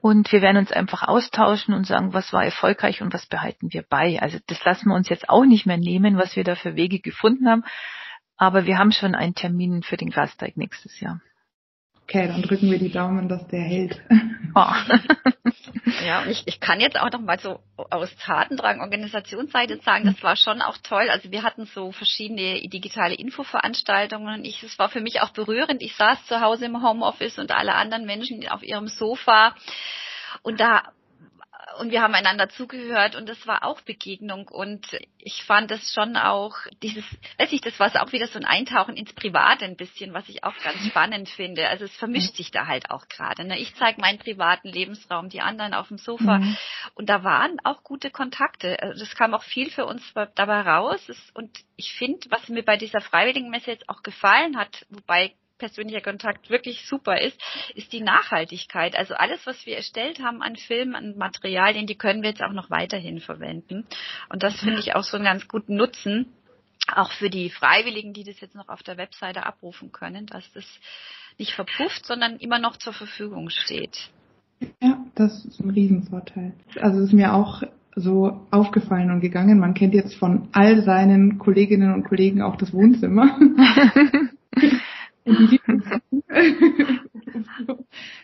Und 0.00 0.30
wir 0.32 0.42
werden 0.42 0.58
uns 0.58 0.70
einfach 0.70 1.02
austauschen 1.02 1.72
und 1.72 1.86
sagen, 1.86 2.12
was 2.12 2.32
war 2.32 2.44
erfolgreich 2.44 3.00
und 3.00 3.14
was 3.14 3.26
behalten 3.26 3.72
wir 3.72 3.82
bei. 3.82 4.20
Also 4.20 4.38
das 4.46 4.62
lassen 4.64 4.90
wir 4.90 4.94
uns 4.94 5.08
jetzt 5.08 5.28
auch 5.30 5.44
nicht 5.44 5.64
mehr 5.64 5.78
nehmen, 5.78 6.18
was 6.18 6.36
wir 6.36 6.44
da 6.44 6.54
für 6.54 6.76
Wege 6.76 7.00
gefunden 7.00 7.48
haben. 7.48 7.64
Aber 8.36 8.66
wir 8.66 8.78
haben 8.78 8.92
schon 8.92 9.14
einen 9.14 9.34
Termin 9.34 9.82
für 9.82 9.96
den 9.96 10.10
Gasteig 10.10 10.56
nächstes 10.56 11.00
Jahr. 11.00 11.20
Okay, 12.04 12.28
dann 12.28 12.42
drücken 12.42 12.70
wir 12.70 12.78
die 12.78 12.92
Daumen, 12.92 13.28
dass 13.28 13.46
der 13.48 13.62
hält. 13.62 14.00
Oh. 14.56 14.60
ja, 16.06 16.22
und 16.22 16.30
ich, 16.30 16.44
ich 16.46 16.60
kann 16.60 16.78
jetzt 16.78 16.96
auch 16.96 17.10
noch 17.10 17.20
mal 17.20 17.40
so 17.40 17.58
aus 17.90 18.14
Tatendrang 18.18 18.80
Organisationsseite 18.80 19.80
sagen, 19.80 20.04
das 20.04 20.22
war 20.22 20.36
schon 20.36 20.62
auch 20.62 20.78
toll. 20.78 21.10
Also 21.10 21.32
wir 21.32 21.42
hatten 21.42 21.66
so 21.66 21.90
verschiedene 21.90 22.60
digitale 22.68 23.16
Infoveranstaltungen 23.16 24.32
und 24.32 24.44
ich, 24.44 24.62
es 24.62 24.78
war 24.78 24.88
für 24.88 25.00
mich 25.00 25.22
auch 25.22 25.30
berührend. 25.30 25.82
Ich 25.82 25.96
saß 25.96 26.26
zu 26.26 26.40
Hause 26.40 26.66
im 26.66 26.80
Homeoffice 26.84 27.40
und 27.40 27.50
alle 27.50 27.74
anderen 27.74 28.06
Menschen 28.06 28.46
auf 28.46 28.62
ihrem 28.62 28.86
Sofa 28.86 29.56
und 30.42 30.60
da 30.60 30.84
und 31.78 31.90
wir 31.90 32.02
haben 32.02 32.14
einander 32.14 32.48
zugehört 32.48 33.16
und 33.16 33.28
das 33.28 33.46
war 33.46 33.64
auch 33.64 33.80
Begegnung 33.80 34.48
und 34.48 34.86
ich 35.18 35.42
fand 35.44 35.70
es 35.70 35.92
schon 35.92 36.16
auch 36.16 36.54
dieses, 36.82 37.04
weiß 37.38 37.52
ich, 37.52 37.60
das 37.60 37.78
war 37.78 37.90
auch 38.02 38.12
wieder 38.12 38.26
so 38.26 38.38
ein 38.38 38.44
Eintauchen 38.44 38.96
ins 38.96 39.12
Private 39.12 39.64
ein 39.64 39.76
bisschen, 39.76 40.12
was 40.12 40.28
ich 40.28 40.44
auch 40.44 40.54
ganz 40.62 40.84
spannend 40.86 41.28
finde. 41.28 41.68
Also 41.68 41.84
es 41.84 41.96
vermischt 41.96 42.36
sich 42.36 42.50
da 42.50 42.66
halt 42.66 42.90
auch 42.90 43.08
gerade. 43.08 43.44
Ne? 43.44 43.58
Ich 43.58 43.74
zeige 43.74 44.00
meinen 44.00 44.18
privaten 44.18 44.68
Lebensraum, 44.68 45.28
die 45.28 45.40
anderen 45.40 45.74
auf 45.74 45.88
dem 45.88 45.98
Sofa 45.98 46.38
mhm. 46.38 46.56
und 46.94 47.08
da 47.08 47.24
waren 47.24 47.58
auch 47.64 47.82
gute 47.82 48.10
Kontakte. 48.10 48.80
Also 48.82 49.00
das 49.04 49.14
kam 49.14 49.34
auch 49.34 49.42
viel 49.42 49.70
für 49.70 49.86
uns 49.86 50.02
dabei 50.34 50.60
raus 50.62 51.00
und 51.34 51.50
ich 51.76 51.92
finde, 51.94 52.30
was 52.30 52.48
mir 52.48 52.64
bei 52.64 52.76
dieser 52.76 53.00
Freiwilligenmesse 53.00 53.70
jetzt 53.70 53.88
auch 53.88 54.02
gefallen 54.02 54.56
hat, 54.56 54.86
wobei 54.90 55.34
persönlicher 55.64 56.02
Kontakt 56.02 56.50
wirklich 56.50 56.84
super 56.86 57.18
ist, 57.18 57.40
ist 57.74 57.90
die 57.94 58.02
Nachhaltigkeit. 58.02 58.94
Also 58.96 59.14
alles, 59.14 59.46
was 59.46 59.64
wir 59.64 59.76
erstellt 59.76 60.20
haben 60.20 60.42
an 60.42 60.56
Filmen, 60.56 60.94
an 60.94 61.16
Materialien, 61.16 61.86
die 61.86 61.94
können 61.94 62.20
wir 62.20 62.28
jetzt 62.28 62.42
auch 62.42 62.52
noch 62.52 62.68
weiterhin 62.68 63.18
verwenden. 63.18 63.86
Und 64.28 64.42
das 64.42 64.60
finde 64.60 64.80
ich 64.80 64.94
auch 64.94 65.04
so 65.04 65.16
einen 65.16 65.24
ganz 65.24 65.48
guten 65.48 65.76
Nutzen, 65.76 66.26
auch 66.94 67.10
für 67.12 67.30
die 67.30 67.48
Freiwilligen, 67.48 68.12
die 68.12 68.24
das 68.24 68.40
jetzt 68.40 68.54
noch 68.54 68.68
auf 68.68 68.82
der 68.82 68.98
Webseite 68.98 69.46
abrufen 69.46 69.90
können, 69.90 70.26
dass 70.26 70.44
das 70.52 70.66
nicht 71.38 71.54
verpufft, 71.54 72.04
sondern 72.04 72.36
immer 72.36 72.58
noch 72.58 72.76
zur 72.76 72.92
Verfügung 72.92 73.48
steht. 73.48 74.10
Ja, 74.82 75.02
das 75.14 75.46
ist 75.46 75.60
ein 75.60 75.70
Riesenvorteil. 75.70 76.52
Also 76.78 76.98
es 76.98 77.06
ist 77.06 77.14
mir 77.14 77.32
auch 77.32 77.62
so 77.96 78.46
aufgefallen 78.50 79.10
und 79.10 79.20
gegangen. 79.20 79.58
Man 79.58 79.72
kennt 79.72 79.94
jetzt 79.94 80.14
von 80.16 80.48
all 80.52 80.82
seinen 80.82 81.38
Kolleginnen 81.38 81.94
und 81.94 82.04
Kollegen 82.04 82.42
auch 82.42 82.56
das 82.56 82.74
Wohnzimmer. 82.74 83.38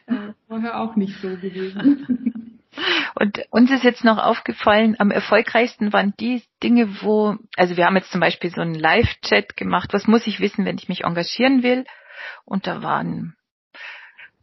äh, 0.06 0.32
vorher 0.46 0.80
auch 0.80 0.96
nicht 0.96 1.16
so 1.20 1.28
gewesen. 1.28 2.60
Und 3.14 3.40
uns 3.50 3.70
ist 3.70 3.84
jetzt 3.84 4.04
noch 4.04 4.18
aufgefallen, 4.18 4.96
am 4.98 5.10
erfolgreichsten 5.10 5.92
waren 5.92 6.14
die 6.18 6.42
Dinge, 6.62 7.02
wo, 7.02 7.36
also 7.56 7.76
wir 7.76 7.84
haben 7.84 7.96
jetzt 7.96 8.12
zum 8.12 8.20
Beispiel 8.20 8.50
so 8.50 8.60
einen 8.60 8.74
Live-Chat 8.74 9.56
gemacht, 9.56 9.92
was 9.92 10.06
muss 10.06 10.26
ich 10.26 10.40
wissen, 10.40 10.64
wenn 10.64 10.78
ich 10.78 10.88
mich 10.88 11.04
engagieren 11.04 11.62
will? 11.62 11.84
Und 12.44 12.66
da 12.66 12.82
waren, 12.82 13.34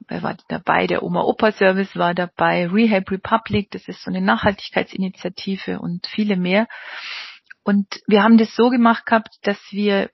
wer 0.08 0.24
war 0.24 0.38
dabei? 0.50 0.88
Der 0.88 1.04
Oma-Opa-Service 1.04 1.96
war 1.96 2.14
dabei, 2.14 2.68
Rehab 2.68 3.10
Republic, 3.12 3.72
das 3.72 3.88
ist 3.88 4.04
so 4.04 4.12
eine 4.12 4.22
Nachhaltigkeitsinitiative 4.22 5.80
und 5.80 6.08
viele 6.08 6.36
mehr. 6.36 6.68
Und 7.64 8.02
wir 8.08 8.24
haben 8.24 8.38
das 8.38 8.56
so 8.56 8.70
gemacht 8.70 9.06
gehabt, 9.06 9.38
dass 9.44 9.60
wir 9.72 10.10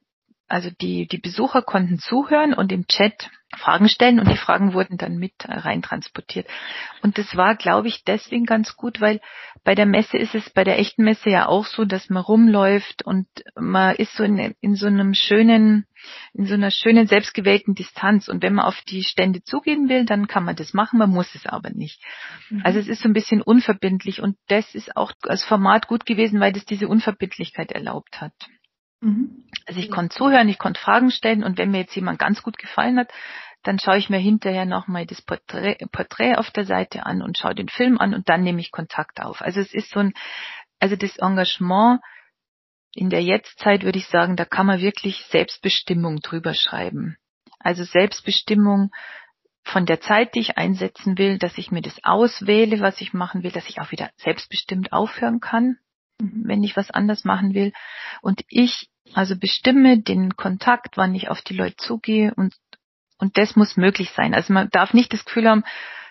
also 0.54 0.70
die, 0.70 1.08
die 1.08 1.18
Besucher 1.18 1.64
konnten 1.64 1.98
zuhören 1.98 2.54
und 2.54 2.72
im 2.72 2.86
Chat 2.86 3.32
Fragen 3.58 3.90
stellen 3.90 4.20
und 4.20 4.30
die 4.30 4.38
Fragen 4.38 4.74
wurden 4.74 4.98
dann 4.98 5.18
mit 5.18 5.34
reintransportiert. 5.48 6.48
Und 7.02 7.18
das 7.18 7.36
war, 7.36 7.56
glaube 7.56 7.88
ich, 7.88 8.04
deswegen 8.04 8.46
ganz 8.46 8.76
gut, 8.76 9.02
weil 9.02 9.20
bei 9.64 9.74
der 9.74 9.88
Messe 9.88 10.18
ist 10.18 10.36
es 10.36 10.52
bei 10.52 10.64
der 10.64 10.78
echten 10.78 11.04
Messe 11.04 11.32
ja 11.32 11.48
auch 11.48 11.66
so, 11.66 11.86
dass 11.86 12.10
man 12.10 12.22
rumläuft 12.22 13.04
und 13.04 13.28
man 13.56 13.96
ist 13.96 14.16
so 14.16 14.24
in, 14.24 14.54
in 14.62 14.76
so 14.76 14.86
einem 14.86 15.16
schönen, 15.16 15.88
in 16.34 16.46
so 16.46 16.54
einer 16.54 16.70
schönen 16.70 17.08
selbstgewählten 17.08 17.74
Distanz. 17.74 18.28
Und 18.28 18.44
wenn 18.44 18.54
man 18.54 18.66
auf 18.66 18.80
die 18.88 19.04
Stände 19.04 19.44
zugehen 19.44 19.90
will, 19.90 20.06
dann 20.06 20.28
kann 20.28 20.46
man 20.46 20.56
das 20.56 20.74
machen, 20.74 21.00
man 21.00 21.10
muss 21.10 21.34
es 21.34 21.48
aber 21.48 21.72
nicht. 21.72 22.00
Mhm. 22.50 22.62
Also 22.64 22.78
es 22.78 22.88
ist 22.88 23.02
so 23.02 23.10
ein 23.10 23.14
bisschen 23.14 23.42
unverbindlich 23.42 24.22
und 24.22 24.38
das 24.50 24.76
ist 24.76 24.96
auch 24.96 25.14
als 25.24 25.44
Format 25.44 25.88
gut 25.88 26.06
gewesen, 26.06 26.40
weil 26.40 26.54
das 26.54 26.66
diese 26.66 26.88
Unverbindlichkeit 26.88 27.72
erlaubt 27.72 28.22
hat. 28.22 28.34
Mhm. 29.04 29.44
Also 29.66 29.80
ich 29.80 29.92
konnte 29.92 30.16
zuhören, 30.16 30.48
ich 30.48 30.58
konnte 30.58 30.80
Fragen 30.80 31.12
stellen 31.12 31.44
und 31.44 31.58
wenn 31.58 31.72
mir 31.72 31.80
jetzt 31.80 31.96
jemand 31.96 32.20
ganz 32.20 32.42
gut 32.42 32.58
gefallen 32.58 32.98
hat, 32.98 33.12
dann 33.62 33.80
schaue 33.80 33.98
ich 33.98 34.10
mir 34.10 34.18
hinterher 34.18 34.66
nochmal 34.66 35.06
das 35.06 35.22
Porträt, 35.22 35.78
Porträt 35.92 36.36
auf 36.36 36.52
der 36.52 36.66
Seite 36.66 37.06
an 37.06 37.22
und 37.22 37.38
schaue 37.38 37.56
den 37.56 37.70
Film 37.70 37.98
an 37.98 38.14
und 38.14 38.30
dann 38.30 38.44
nehme 38.44 38.60
ich 38.60 38.72
Kontakt 38.72 39.22
auf. 39.22 39.42
Also 39.42 39.60
es 39.60 39.74
ist 39.74 39.92
so 39.92 40.00
ein, 40.00 40.14
also 40.80 40.96
das 40.96 41.18
Engagement 41.18 42.02
in 42.94 43.10
der 43.10 43.24
Jetztzeit 43.24 43.84
würde 43.84 44.00
ich 44.00 44.08
sagen, 44.08 44.36
da 44.36 44.46
kann 44.46 44.68
man 44.68 44.82
wirklich 44.82 45.26
Selbstbestimmung 45.30 46.20
drüber 46.20 46.54
schreiben. 46.54 47.18
Also 47.60 47.84
Selbstbestimmung 47.84 48.92
von 49.64 49.86
der 49.86 50.02
Zeit, 50.02 50.36
die 50.36 50.40
ich 50.40 50.58
einsetzen 50.58 51.18
will, 51.18 51.38
dass 51.38 51.58
ich 51.58 51.72
mir 51.72 51.82
das 51.82 52.04
auswähle, 52.04 52.82
was 52.82 53.02
ich 53.02 53.14
machen 53.14 53.44
will, 53.44 53.52
dass 53.52 53.70
ich 53.70 53.80
auch 53.80 53.92
wieder 53.92 54.12
selbstbestimmt 54.18 54.92
aufhören 54.92 55.40
kann. 55.40 55.78
Wenn 56.20 56.64
ich 56.64 56.76
was 56.76 56.92
anders 56.92 57.24
machen 57.24 57.54
will. 57.54 57.74
Und 58.22 58.42
ich 58.50 58.90
also 59.14 59.38
bestimme 59.38 60.00
den 60.00 60.36
Kontakt, 60.36 60.98
wann 60.98 61.16
ich 61.16 61.30
auf 61.30 61.42
die 61.42 61.56
Leute 61.56 61.76
zugehe 61.78 62.34
und, 62.36 62.56
und 63.18 63.38
das 63.38 63.56
muss 63.56 63.78
möglich 63.78 64.12
sein. 64.12 64.34
Also 64.34 64.54
man 64.54 64.70
darf 64.70 64.94
nicht 64.94 65.14
das 65.14 65.26
Gefühl 65.26 65.50
haben, 65.50 65.64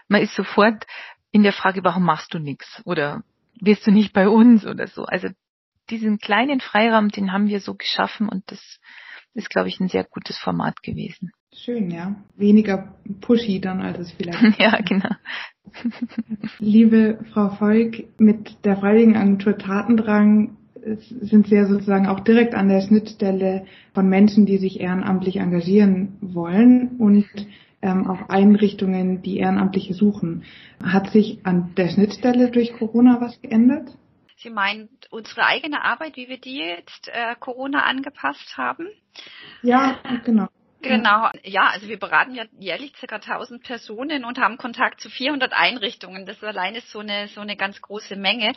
man 0.09 0.23
ist 0.23 0.35
sofort 0.35 0.87
in 1.31 1.43
der 1.43 1.53
Frage, 1.53 1.83
warum 1.85 2.05
machst 2.05 2.35
du 2.35 2.38
nichts 2.38 2.83
oder 2.85 3.23
wirst 3.61 3.87
du 3.87 3.91
nicht 3.91 4.12
bei 4.12 4.29
uns 4.29 4.67
oder 4.67 4.87
so. 4.87 5.05
Also 5.05 5.29
diesen 5.91 6.19
kleinen 6.19 6.61
Freiraum, 6.61 7.09
den 7.09 7.33
haben 7.33 7.49
wir 7.49 7.61
so 7.61 7.75
geschaffen 7.75 8.29
und 8.29 8.51
das 8.51 8.79
ist, 9.35 9.51
glaube 9.51 9.69
ich, 9.69 9.81
ein 9.81 9.88
sehr 9.88 10.05
gutes 10.05 10.38
Format 10.38 10.83
gewesen. 10.83 11.33
Schön, 11.55 11.91
ja. 11.91 12.15
Weniger 12.37 12.95
pushy 13.21 13.61
dann, 13.61 13.81
als 13.81 13.99
es 13.99 14.12
vielleicht. 14.12 14.41
ja, 14.59 14.79
genau. 14.81 15.15
Liebe 16.58 17.18
Frau 17.32 17.50
Volk, 17.50 18.04
mit 18.18 18.64
der 18.64 18.76
Freiwilligenagentur 18.76 19.58
Tatendrang 19.58 20.56
sind 21.20 21.46
Sie 21.46 21.54
ja 21.54 21.66
sozusagen 21.66 22.06
auch 22.06 22.20
direkt 22.20 22.54
an 22.54 22.68
der 22.68 22.80
Schnittstelle 22.80 23.66
von 23.94 24.08
Menschen, 24.08 24.46
die 24.46 24.58
sich 24.58 24.80
ehrenamtlich 24.80 25.37
engagieren 25.37 26.16
wollen 26.20 26.96
und 26.98 27.26
ähm, 27.82 28.08
auch 28.08 28.28
Einrichtungen, 28.28 29.22
die 29.22 29.38
Ehrenamtliche 29.38 29.94
suchen. 29.94 30.44
Hat 30.82 31.11
sich 31.11 31.38
an 31.44 31.74
der 31.76 31.88
Schnittstelle 31.88 32.50
durch 32.50 32.72
Corona 32.74 33.20
was 33.20 33.40
geändert? 33.40 33.96
Sie 34.37 34.50
meint 34.50 34.90
unsere 35.11 35.46
eigene 35.46 35.85
Arbeit, 35.85 36.16
wie 36.16 36.28
wir 36.28 36.38
die 36.38 36.58
jetzt 36.58 37.08
äh, 37.08 37.37
Corona 37.38 37.85
angepasst 37.85 38.56
haben? 38.56 38.88
Ja, 39.62 39.98
genau. 40.24 40.48
Genau, 40.83 41.31
ja, 41.45 41.68
also 41.68 41.88
wir 41.88 41.99
beraten 41.99 42.35
ja 42.35 42.45
jährlich 42.59 42.92
circa 42.97 43.16
1000 43.16 43.62
Personen 43.62 44.25
und 44.25 44.38
haben 44.38 44.57
Kontakt 44.57 45.01
zu 45.01 45.09
400 45.11 45.53
Einrichtungen. 45.53 46.27
Das 46.27 46.42
allein 46.42 46.75
ist 46.75 46.90
so 46.90 46.99
eine, 46.99 47.29
so 47.29 47.40
eine 47.40 47.57
ganz 47.57 47.81
große 47.81 48.16
Menge. 48.16 48.53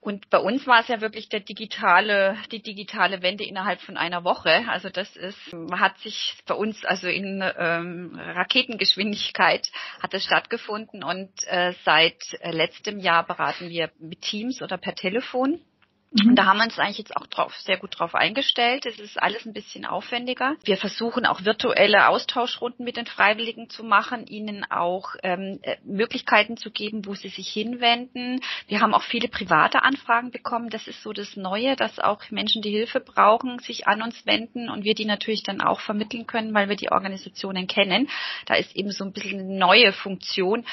Und 0.00 0.30
bei 0.30 0.38
uns 0.38 0.64
war 0.66 0.80
es 0.80 0.88
ja 0.88 1.00
wirklich 1.00 1.28
der 1.28 1.40
digitale, 1.40 2.36
die 2.52 2.62
digitale 2.62 3.20
Wende 3.22 3.44
innerhalb 3.44 3.80
von 3.80 3.96
einer 3.96 4.22
Woche. 4.22 4.64
Also 4.68 4.88
das 4.88 5.16
ist, 5.16 5.38
hat 5.72 5.98
sich 5.98 6.36
bei 6.46 6.54
uns 6.54 6.84
also 6.84 7.08
in 7.08 7.42
ähm, 7.58 8.16
Raketengeschwindigkeit 8.16 9.68
hat 10.00 10.14
es 10.14 10.24
stattgefunden 10.24 11.02
und 11.02 11.30
äh, 11.46 11.72
seit 11.84 12.22
letztem 12.42 13.00
Jahr 13.00 13.26
beraten 13.26 13.68
wir 13.68 13.90
mit 13.98 14.22
Teams 14.22 14.62
oder 14.62 14.78
per 14.78 14.94
Telefon. 14.94 15.60
Mhm. 16.10 16.30
Und 16.30 16.36
da 16.36 16.46
haben 16.46 16.58
wir 16.58 16.64
uns 16.64 16.78
eigentlich 16.78 16.98
jetzt 16.98 17.16
auch 17.16 17.26
drauf, 17.26 17.54
sehr 17.58 17.76
gut 17.76 17.98
drauf 17.98 18.14
eingestellt. 18.14 18.86
Es 18.86 18.98
ist 18.98 19.20
alles 19.20 19.44
ein 19.44 19.52
bisschen 19.52 19.84
aufwendiger. 19.84 20.56
Wir 20.64 20.78
versuchen 20.78 21.26
auch 21.26 21.44
virtuelle 21.44 22.08
Austauschrunden 22.08 22.84
mit 22.84 22.96
den 22.96 23.06
Freiwilligen 23.06 23.68
zu 23.68 23.84
machen, 23.84 24.26
ihnen 24.26 24.64
auch 24.70 25.14
ähm, 25.22 25.58
äh, 25.62 25.76
Möglichkeiten 25.84 26.56
zu 26.56 26.70
geben, 26.70 27.04
wo 27.04 27.14
sie 27.14 27.28
sich 27.28 27.48
hinwenden. 27.48 28.40
Wir 28.68 28.80
haben 28.80 28.94
auch 28.94 29.02
viele 29.02 29.28
private 29.28 29.82
Anfragen 29.82 30.30
bekommen. 30.30 30.70
Das 30.70 30.88
ist 30.88 31.02
so 31.02 31.12
das 31.12 31.36
Neue, 31.36 31.76
dass 31.76 31.98
auch 31.98 32.22
Menschen, 32.30 32.62
die 32.62 32.70
Hilfe 32.70 33.00
brauchen, 33.00 33.58
sich 33.58 33.86
an 33.86 34.02
uns 34.02 34.24
wenden 34.24 34.70
und 34.70 34.84
wir 34.84 34.94
die 34.94 35.04
natürlich 35.04 35.42
dann 35.42 35.60
auch 35.60 35.80
vermitteln 35.80 36.26
können, 36.26 36.54
weil 36.54 36.68
wir 36.68 36.76
die 36.76 36.90
Organisationen 36.90 37.66
kennen. 37.66 38.08
Da 38.46 38.54
ist 38.54 38.74
eben 38.74 38.90
so 38.92 39.04
ein 39.04 39.12
bisschen 39.12 39.40
eine 39.40 39.58
neue 39.58 39.92
Funktion. 39.92 40.64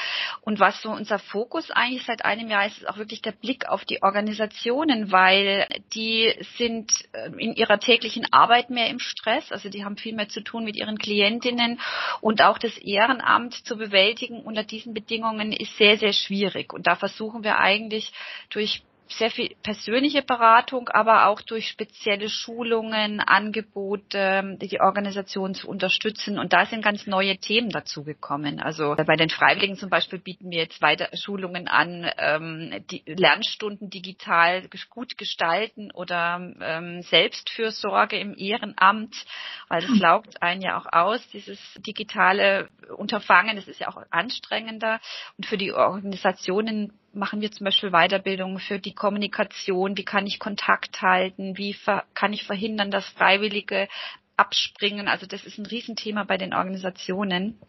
Und 0.41 0.60
was 0.60 0.82
so 0.82 0.91
unser 0.91 1.19
Fokus 1.19 1.71
eigentlich 1.71 2.06
seit 2.06 2.24
einem 2.24 2.50
Jahr 2.50 2.65
ist, 2.65 2.78
ist 2.78 2.88
auch 2.88 2.98
wirklich 2.98 3.21
der 3.21 3.34
Blick 3.34 3.67
auf 3.67 3.84
die 3.84 4.02
Organisationen, 4.02 5.12
weil 5.12 5.24
weil 5.25 5.67
die 5.93 6.33
sind 6.57 6.91
äh, 7.13 7.29
in 7.38 7.55
ihrer 7.55 7.79
täglichen 7.79 8.27
Arbeit 8.31 8.69
mehr 8.69 8.89
im 8.89 8.99
Stress, 8.99 9.51
also 9.51 9.69
die 9.69 9.83
haben 9.83 9.97
viel 9.97 10.13
mehr 10.13 10.29
zu 10.29 10.41
tun 10.41 10.63
mit 10.63 10.75
ihren 10.75 10.99
Klientinnen 10.99 11.79
und 12.21 12.41
auch 12.43 12.59
das 12.59 12.77
Ehrenamt 12.77 13.53
zu 13.65 13.75
bewältigen 13.75 14.41
unter 14.41 14.63
diesen 14.63 14.93
Bedingungen 14.93 15.51
ist 15.51 15.75
sehr, 15.77 15.97
sehr 15.97 16.13
schwierig. 16.13 16.73
Und 16.73 16.85
da 16.85 16.95
versuchen 16.95 17.43
wir 17.43 17.57
eigentlich 17.57 18.11
durch 18.51 18.83
sehr 19.08 19.30
viel 19.30 19.56
persönliche 19.62 20.22
Beratung, 20.22 20.89
aber 20.89 21.28
auch 21.28 21.41
durch 21.41 21.68
spezielle 21.68 22.30
Schulungen, 22.30 23.20
Angebote, 23.20 24.58
die 24.62 24.82
Organisation 24.82 25.54
zu 25.54 25.70
unterstützen. 25.70 26.39
Und 26.39 26.54
da 26.54 26.65
sind 26.65 26.84
ganz 26.84 27.06
neue 27.06 27.38
Themen 27.38 27.70
dazugekommen. 27.70 28.60
Also 28.60 28.96
bei 28.96 29.15
den 29.15 29.30
Freiwilligen 29.30 29.78
zum 29.78 29.89
Beispiel 29.89 30.20
bieten 30.20 30.50
wir 30.50 30.60
jetzt 30.60 30.82
weiter 30.82 31.10
Schulungen 31.15 31.68
an, 31.68 32.10
ähm, 32.18 32.84
die 32.89 33.04
Lernstunden 33.06 33.89
digital 33.89 34.68
gut 34.89 35.18
gestalten 35.18 35.91
oder 35.91 36.54
ähm, 36.62 37.02
Selbstfürsorge 37.04 38.18
im 38.18 38.36
Ehrenamt, 38.38 39.15
weil 39.68 39.82
das 39.82 39.98
laugt 40.00 40.41
einen 40.41 40.62
ja 40.62 40.80
auch 40.80 40.88
aus, 40.91 41.28
dieses 41.30 41.60
digitale 41.78 42.70
Unterfangen. 42.98 43.56
Das 43.56 43.68
ist 43.68 43.80
ja 43.80 43.88
auch 43.89 44.02
anstrengender. 44.10 45.00
Und 45.38 45.46
für 45.46 45.58
die 45.58 45.74
Organisationen 45.74 46.94
machen 47.15 47.41
wir 47.41 47.51
zum 47.51 47.65
Beispiel 47.65 47.91
Weiterbildungen 47.91 48.60
für 48.60 48.80
die 48.80 48.93
Kommunikation, 48.93 49.97
wie 49.97 50.06
kann 50.06 50.28
ich 50.28 50.39
Kontakt 50.39 51.01
halten, 51.01 51.58
wie 51.58 51.75
kann 52.13 52.34
ich 52.34 52.43
verhindern, 52.43 52.91
dass 52.91 53.08
Freiwillige 53.10 53.88
abspringen. 54.38 55.08
Also 55.08 55.25
das 55.25 55.45
ist 55.45 55.58
ein 55.58 55.65
Riesenthema 55.65 56.23
bei 56.23 56.38
den 56.38 56.54
Organisationen. 56.54 57.60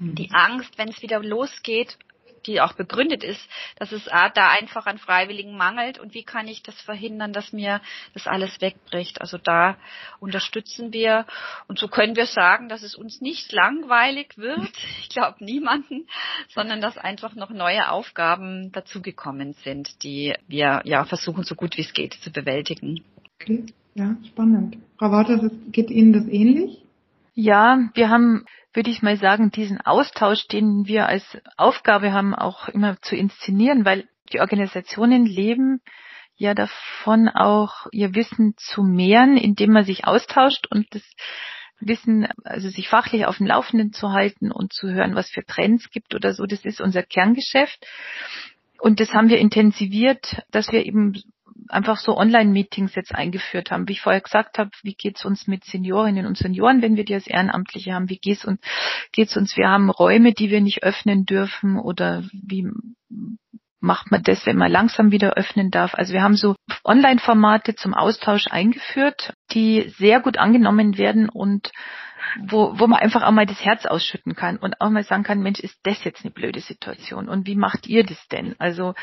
Mhm. 0.00 0.14
Die 0.14 0.30
Angst, 0.32 0.76
wenn 0.78 0.88
es 0.88 1.02
wieder 1.02 1.22
losgeht, 1.22 1.98
die 2.46 2.60
auch 2.60 2.74
begründet 2.74 3.24
ist, 3.24 3.40
dass 3.76 3.92
es 3.92 4.04
da 4.04 4.50
einfach 4.50 4.86
an 4.86 4.98
Freiwilligen 4.98 5.56
mangelt 5.56 5.98
und 5.98 6.14
wie 6.14 6.24
kann 6.24 6.48
ich 6.48 6.62
das 6.62 6.80
verhindern, 6.82 7.32
dass 7.32 7.52
mir 7.52 7.80
das 8.12 8.26
alles 8.26 8.60
wegbricht. 8.60 9.20
Also 9.20 9.38
da 9.38 9.76
unterstützen 10.20 10.92
wir 10.92 11.26
und 11.68 11.78
so 11.78 11.88
können 11.88 12.16
wir 12.16 12.26
sagen, 12.26 12.68
dass 12.68 12.82
es 12.82 12.94
uns 12.94 13.20
nicht 13.20 13.52
langweilig 13.52 14.36
wird. 14.36 14.60
Ich 15.00 15.10
glaube 15.10 15.44
niemanden, 15.44 16.06
sondern 16.48 16.80
dass 16.80 16.98
einfach 16.98 17.34
noch 17.34 17.50
neue 17.50 17.90
Aufgaben 17.90 18.72
dazugekommen 18.72 19.52
sind, 19.64 20.02
die 20.02 20.34
wir 20.48 20.82
ja 20.84 21.04
versuchen, 21.04 21.44
so 21.44 21.54
gut 21.54 21.76
wie 21.76 21.82
es 21.82 21.92
geht 21.92 22.14
zu 22.14 22.30
bewältigen. 22.30 23.04
Okay, 23.40 23.64
ja, 23.94 24.16
spannend. 24.26 24.78
Frau 24.98 25.10
Wouters, 25.12 25.50
geht 25.70 25.90
Ihnen 25.90 26.12
das 26.12 26.26
ähnlich? 26.26 26.83
Ja, 27.34 27.90
wir 27.94 28.08
haben 28.08 28.44
würde 28.74 28.90
ich 28.90 29.02
mal 29.02 29.16
sagen, 29.16 29.50
diesen 29.50 29.80
Austausch, 29.80 30.48
den 30.48 30.86
wir 30.86 31.06
als 31.06 31.38
Aufgabe 31.56 32.12
haben, 32.12 32.34
auch 32.34 32.68
immer 32.68 33.00
zu 33.00 33.14
inszenieren, 33.14 33.84
weil 33.84 34.08
die 34.32 34.40
Organisationen 34.40 35.24
leben 35.24 35.80
ja 36.36 36.54
davon 36.54 37.28
auch 37.28 37.86
ihr 37.92 38.14
Wissen 38.16 38.54
zu 38.56 38.82
mehren, 38.82 39.36
indem 39.36 39.70
man 39.72 39.84
sich 39.84 40.04
austauscht 40.06 40.66
und 40.68 40.92
das 40.92 41.02
Wissen, 41.78 42.26
also 42.42 42.68
sich 42.68 42.88
fachlich 42.88 43.26
auf 43.26 43.36
dem 43.36 43.46
Laufenden 43.46 43.92
zu 43.92 44.10
halten 44.10 44.50
und 44.50 44.72
zu 44.72 44.88
hören, 44.90 45.14
was 45.14 45.30
für 45.30 45.44
Trends 45.44 45.90
gibt 45.90 46.14
oder 46.14 46.34
so, 46.34 46.44
das 46.44 46.64
ist 46.64 46.80
unser 46.80 47.04
Kerngeschäft. 47.04 47.86
Und 48.80 48.98
das 49.00 49.12
haben 49.14 49.28
wir 49.28 49.38
intensiviert, 49.38 50.42
dass 50.50 50.72
wir 50.72 50.84
eben 50.84 51.14
einfach 51.68 51.98
so 51.98 52.16
Online-Meetings 52.16 52.94
jetzt 52.94 53.14
eingeführt 53.14 53.70
haben. 53.70 53.88
Wie 53.88 53.92
ich 53.92 54.00
vorher 54.00 54.20
gesagt 54.20 54.58
habe, 54.58 54.70
wie 54.82 54.94
geht's 54.94 55.24
uns 55.24 55.46
mit 55.46 55.64
Seniorinnen 55.64 56.26
und 56.26 56.36
Senioren, 56.36 56.82
wenn 56.82 56.96
wir 56.96 57.04
die 57.04 57.14
als 57.14 57.26
Ehrenamtliche 57.26 57.94
haben? 57.94 58.08
Wie 58.08 58.18
geht's 58.18 58.44
uns? 58.44 58.60
Geht's 59.12 59.36
uns? 59.36 59.56
Wir 59.56 59.68
haben 59.68 59.90
Räume, 59.90 60.32
die 60.32 60.50
wir 60.50 60.60
nicht 60.60 60.82
öffnen 60.82 61.24
dürfen 61.24 61.78
oder 61.78 62.24
wie 62.32 62.68
macht 63.84 64.10
man 64.10 64.22
das, 64.22 64.46
wenn 64.46 64.56
man 64.56 64.72
langsam 64.72 65.12
wieder 65.12 65.34
öffnen 65.34 65.70
darf? 65.70 65.94
Also 65.94 66.12
wir 66.12 66.22
haben 66.22 66.36
so 66.36 66.56
Online-Formate 66.84 67.74
zum 67.74 67.94
Austausch 67.94 68.46
eingeführt, 68.48 69.34
die 69.52 69.92
sehr 69.98 70.20
gut 70.20 70.38
angenommen 70.38 70.98
werden 70.98 71.28
und 71.28 71.70
wo, 72.40 72.78
wo 72.78 72.86
man 72.86 73.00
einfach 73.00 73.22
auch 73.22 73.30
mal 73.30 73.46
das 73.46 73.64
Herz 73.64 73.86
ausschütten 73.86 74.34
kann 74.34 74.56
und 74.56 74.80
auch 74.80 74.90
mal 74.90 75.04
sagen 75.04 75.22
kann, 75.22 75.42
Mensch, 75.42 75.60
ist 75.60 75.78
das 75.82 76.02
jetzt 76.04 76.24
eine 76.24 76.32
blöde 76.32 76.60
Situation 76.60 77.28
und 77.28 77.46
wie 77.46 77.54
macht 77.54 77.86
ihr 77.86 78.04
das 78.04 78.26
denn? 78.28 78.54
Also 78.58 78.94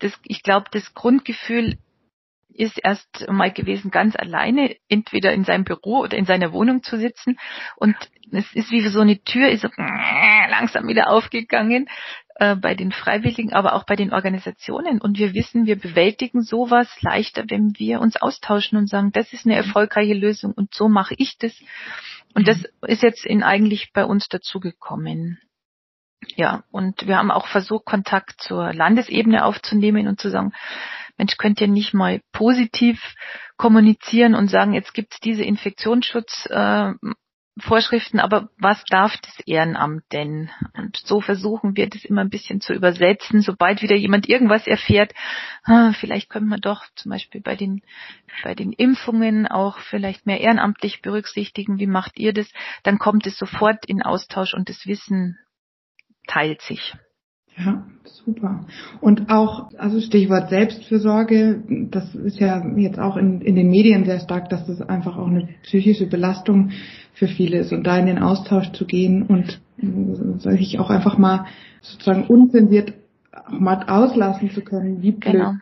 das, 0.00 0.12
ich 0.24 0.42
glaube, 0.42 0.66
das 0.72 0.94
Grundgefühl 0.94 1.78
ist 2.52 2.78
erst 2.82 3.26
mal 3.30 3.52
gewesen, 3.52 3.90
ganz 3.90 4.16
alleine, 4.16 4.76
entweder 4.88 5.32
in 5.32 5.44
seinem 5.44 5.64
Büro 5.64 6.00
oder 6.00 6.16
in 6.16 6.26
seiner 6.26 6.52
Wohnung 6.52 6.82
zu 6.82 6.98
sitzen. 6.98 7.38
Und 7.76 7.96
es 8.32 8.52
ist 8.54 8.70
wie 8.70 8.86
so 8.86 9.00
eine 9.00 9.22
Tür, 9.22 9.48
ist 9.48 9.62
so 9.62 9.68
langsam 9.78 10.86
wieder 10.88 11.08
aufgegangen 11.08 11.88
äh, 12.36 12.56
bei 12.56 12.74
den 12.74 12.92
Freiwilligen, 12.92 13.52
aber 13.52 13.74
auch 13.74 13.84
bei 13.84 13.96
den 13.96 14.12
Organisationen. 14.12 15.00
Und 15.00 15.18
wir 15.18 15.32
wissen, 15.34 15.66
wir 15.66 15.78
bewältigen 15.78 16.42
sowas 16.42 16.88
leichter, 17.00 17.44
wenn 17.48 17.78
wir 17.78 18.00
uns 18.00 18.16
austauschen 18.16 18.78
und 18.78 18.88
sagen, 18.88 19.12
das 19.12 19.32
ist 19.32 19.46
eine 19.46 19.56
erfolgreiche 19.56 20.14
Lösung 20.14 20.52
und 20.52 20.74
so 20.74 20.88
mache 20.88 21.14
ich 21.18 21.38
das. 21.38 21.54
Und 22.34 22.46
das 22.46 22.64
ist 22.86 23.02
jetzt 23.02 23.24
in 23.24 23.42
eigentlich 23.42 23.92
bei 23.92 24.04
uns 24.04 24.28
dazugekommen. 24.28 25.38
Ja, 26.36 26.64
und 26.70 27.06
wir 27.06 27.16
haben 27.16 27.30
auch 27.30 27.48
versucht, 27.48 27.86
Kontakt 27.86 28.40
zur 28.40 28.72
Landesebene 28.72 29.44
aufzunehmen 29.44 30.06
und 30.06 30.20
zu 30.20 30.30
sagen, 30.30 30.52
Mensch, 31.16 31.36
könnt 31.36 31.60
ihr 31.60 31.68
nicht 31.68 31.92
mal 31.92 32.20
positiv 32.32 33.14
kommunizieren 33.56 34.34
und 34.34 34.48
sagen, 34.48 34.72
jetzt 34.72 34.94
gibt's 34.94 35.20
diese 35.20 35.44
Infektionsschutzvorschriften, 35.44 38.18
äh, 38.18 38.22
aber 38.22 38.48
was 38.58 38.82
darf 38.88 39.18
das 39.18 39.40
Ehrenamt 39.46 40.04
denn? 40.12 40.50
Und 40.74 40.96
so 40.96 41.20
versuchen 41.20 41.76
wir 41.76 41.90
das 41.90 42.06
immer 42.06 42.22
ein 42.22 42.30
bisschen 42.30 42.62
zu 42.62 42.72
übersetzen, 42.72 43.42
sobald 43.42 43.82
wieder 43.82 43.96
jemand 43.96 44.30
irgendwas 44.30 44.66
erfährt, 44.66 45.12
ah, 45.64 45.92
vielleicht 45.92 46.30
können 46.30 46.48
wir 46.48 46.58
doch 46.58 46.84
zum 46.96 47.10
Beispiel 47.10 47.42
bei 47.42 47.56
den, 47.56 47.82
bei 48.42 48.54
den 48.54 48.72
Impfungen 48.72 49.46
auch 49.46 49.78
vielleicht 49.78 50.24
mehr 50.24 50.40
ehrenamtlich 50.40 51.02
berücksichtigen, 51.02 51.78
wie 51.78 51.86
macht 51.86 52.18
ihr 52.18 52.32
das? 52.32 52.48
Dann 52.82 52.98
kommt 52.98 53.26
es 53.26 53.36
sofort 53.36 53.84
in 53.84 54.02
Austausch 54.02 54.54
und 54.54 54.70
das 54.70 54.86
Wissen 54.86 55.38
teilt 56.26 56.60
sich. 56.62 56.94
Ja, 57.56 57.84
super. 58.04 58.66
Und 59.00 59.30
auch, 59.30 59.70
also 59.76 60.00
Stichwort 60.00 60.48
Selbstfürsorge, 60.48 61.62
das 61.90 62.14
ist 62.14 62.38
ja 62.38 62.64
jetzt 62.76 62.98
auch 62.98 63.16
in, 63.16 63.40
in 63.40 63.54
den 63.54 63.68
Medien 63.68 64.04
sehr 64.04 64.20
stark, 64.20 64.48
dass 64.48 64.66
das 64.66 64.80
einfach 64.80 65.16
auch 65.18 65.26
eine 65.26 65.48
psychische 65.64 66.06
Belastung 66.06 66.70
für 67.12 67.28
viele 67.28 67.58
ist 67.58 67.72
und 67.72 67.86
da 67.86 67.98
in 67.98 68.06
den 68.06 68.18
Austausch 68.18 68.72
zu 68.72 68.86
gehen 68.86 69.24
und 69.24 69.60
sich 70.40 70.78
auch 70.78 70.90
einfach 70.90 71.18
mal 71.18 71.46
sozusagen 71.82 72.26
unzensiert 72.26 72.94
auch 73.32 73.60
mal 73.60 73.84
auslassen 73.88 74.50
zu 74.50 74.62
können, 74.62 75.02
wie 75.02 75.12
blöd 75.12 75.32
genau. 75.32 75.54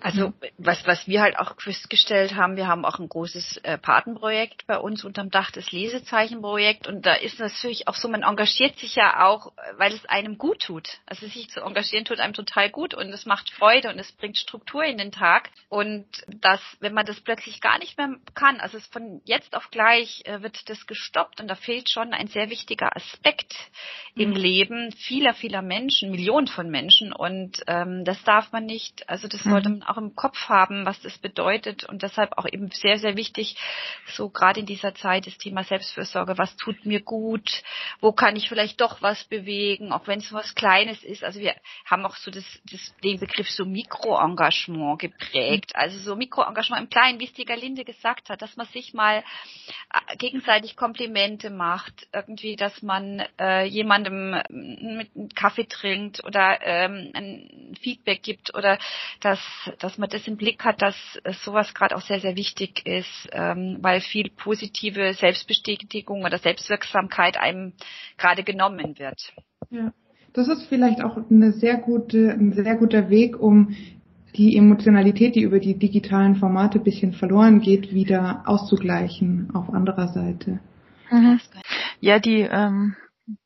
Also 0.00 0.32
was, 0.58 0.86
was 0.86 1.06
wir 1.06 1.22
halt 1.22 1.38
auch 1.38 1.54
festgestellt 1.60 2.34
haben, 2.34 2.56
wir 2.56 2.66
haben 2.66 2.84
auch 2.84 2.98
ein 2.98 3.08
großes 3.08 3.58
äh, 3.58 3.78
Patenprojekt 3.78 4.66
bei 4.66 4.78
uns 4.78 5.04
unterm 5.04 5.30
Dach, 5.30 5.50
das 5.50 5.72
Lesezeichenprojekt. 5.72 6.86
Und 6.86 7.06
da 7.06 7.14
ist 7.14 7.38
natürlich 7.38 7.88
auch 7.88 7.94
so, 7.94 8.08
man 8.08 8.22
engagiert 8.22 8.78
sich 8.78 8.94
ja 8.94 9.26
auch, 9.26 9.52
weil 9.76 9.92
es 9.92 10.04
einem 10.06 10.38
gut 10.38 10.62
tut. 10.62 10.88
Also 11.06 11.26
sich 11.26 11.48
zu 11.50 11.60
engagieren 11.60 12.04
tut 12.04 12.20
einem 12.20 12.34
total 12.34 12.70
gut 12.70 12.94
und 12.94 13.08
es 13.08 13.26
macht 13.26 13.50
Freude 13.50 13.90
und 13.90 13.98
es 13.98 14.12
bringt 14.12 14.38
Struktur 14.38 14.84
in 14.84 14.98
den 14.98 15.12
Tag. 15.12 15.50
Und 15.68 16.06
das, 16.26 16.60
wenn 16.80 16.94
man 16.94 17.06
das 17.06 17.20
plötzlich 17.20 17.60
gar 17.60 17.78
nicht 17.78 17.98
mehr 17.98 18.16
kann, 18.34 18.60
also 18.60 18.76
es 18.76 18.86
von 18.86 19.20
jetzt 19.24 19.54
auf 19.56 19.70
gleich 19.70 20.22
äh, 20.24 20.42
wird 20.42 20.68
das 20.68 20.86
gestoppt 20.86 21.40
und 21.40 21.48
da 21.48 21.54
fehlt 21.54 21.88
schon 21.88 22.12
ein 22.12 22.28
sehr 22.28 22.50
wichtiger 22.50 22.94
Aspekt 22.96 23.54
mhm. 24.14 24.22
im 24.22 24.32
Leben 24.32 24.92
vieler, 24.92 25.34
vieler 25.34 25.62
Menschen, 25.62 26.10
Millionen 26.10 26.46
von 26.46 26.70
Menschen. 26.70 27.12
Und 27.12 27.62
ähm, 27.66 28.04
das 28.04 28.22
darf 28.24 28.45
darf 28.46 28.52
man 28.52 28.66
nicht. 28.66 29.08
Also 29.08 29.28
das 29.28 29.42
sollte 29.42 29.68
mhm. 29.68 29.78
man 29.78 29.88
auch 29.88 29.96
im 29.96 30.14
Kopf 30.14 30.48
haben, 30.48 30.86
was 30.86 31.00
das 31.00 31.18
bedeutet 31.18 31.84
und 31.84 32.02
deshalb 32.02 32.38
auch 32.38 32.46
eben 32.46 32.70
sehr, 32.70 32.98
sehr 32.98 33.16
wichtig, 33.16 33.56
so 34.06 34.28
gerade 34.28 34.60
in 34.60 34.66
dieser 34.66 34.94
Zeit 34.94 35.26
das 35.26 35.38
Thema 35.38 35.64
Selbstfürsorge, 35.64 36.38
was 36.38 36.56
tut 36.56 36.86
mir 36.86 37.00
gut, 37.00 37.62
wo 38.00 38.12
kann 38.12 38.36
ich 38.36 38.48
vielleicht 38.48 38.80
doch 38.80 39.02
was 39.02 39.24
bewegen, 39.24 39.92
auch 39.92 40.06
wenn 40.06 40.20
es 40.20 40.32
was 40.32 40.54
Kleines 40.54 41.02
ist. 41.02 41.24
Also 41.24 41.40
wir 41.40 41.54
haben 41.84 42.04
auch 42.06 42.16
so 42.16 42.30
das, 42.30 42.44
das 42.70 42.94
den 43.02 43.18
Begriff 43.18 43.50
so 43.50 43.64
Mikroengagement 43.64 44.98
geprägt. 44.98 45.74
Also 45.74 45.98
so 45.98 46.16
Mikroengagement 46.16 46.82
im 46.82 46.90
Kleinen, 46.90 47.18
wie 47.18 47.24
es 47.24 47.32
die 47.32 47.44
Galinde 47.44 47.84
gesagt 47.84 48.30
hat, 48.30 48.42
dass 48.42 48.56
man 48.56 48.66
sich 48.66 48.94
mal 48.94 49.24
äh, 49.92 50.16
gegenseitig 50.16 50.76
Komplimente 50.76 51.50
macht, 51.50 52.06
irgendwie, 52.12 52.56
dass 52.56 52.82
man 52.82 53.24
äh, 53.40 53.64
jemandem 53.64 54.30
mit 54.50 55.10
einem 55.16 55.28
Kaffee 55.34 55.66
trinkt 55.66 56.24
oder 56.24 56.60
ähm, 56.62 57.10
ein 57.14 57.65
Feedback 57.76 58.22
gibt 58.22 58.54
oder 58.54 58.78
dass, 59.20 59.40
dass 59.78 59.98
man 59.98 60.08
das 60.08 60.26
im 60.26 60.36
Blick 60.36 60.64
hat, 60.64 60.82
dass 60.82 60.96
sowas 61.44 61.74
gerade 61.74 61.96
auch 61.96 62.02
sehr, 62.02 62.20
sehr 62.20 62.36
wichtig 62.36 62.86
ist, 62.86 63.28
ähm, 63.32 63.78
weil 63.80 64.00
viel 64.00 64.30
positive 64.30 65.14
Selbstbestätigung 65.14 66.24
oder 66.24 66.38
Selbstwirksamkeit 66.38 67.36
einem 67.38 67.72
gerade 68.16 68.42
genommen 68.42 68.98
wird. 68.98 69.32
Ja. 69.70 69.92
Das 70.32 70.48
ist 70.48 70.66
vielleicht 70.68 71.02
auch 71.02 71.16
eine 71.30 71.52
sehr 71.52 71.78
gute, 71.78 72.30
ein 72.30 72.52
sehr 72.52 72.76
guter 72.76 73.08
Weg, 73.08 73.40
um 73.40 73.74
die 74.36 74.56
Emotionalität, 74.56 75.34
die 75.34 75.40
über 75.40 75.60
die 75.60 75.78
digitalen 75.78 76.36
Formate 76.36 76.78
bisschen 76.78 77.14
verloren 77.14 77.60
geht, 77.60 77.94
wieder 77.94 78.42
auszugleichen 78.44 79.48
auf 79.54 79.72
anderer 79.72 80.08
Seite. 80.08 80.60
Mhm. 81.10 81.40
Ja, 82.00 82.18
die 82.18 82.40
ähm, 82.40 82.96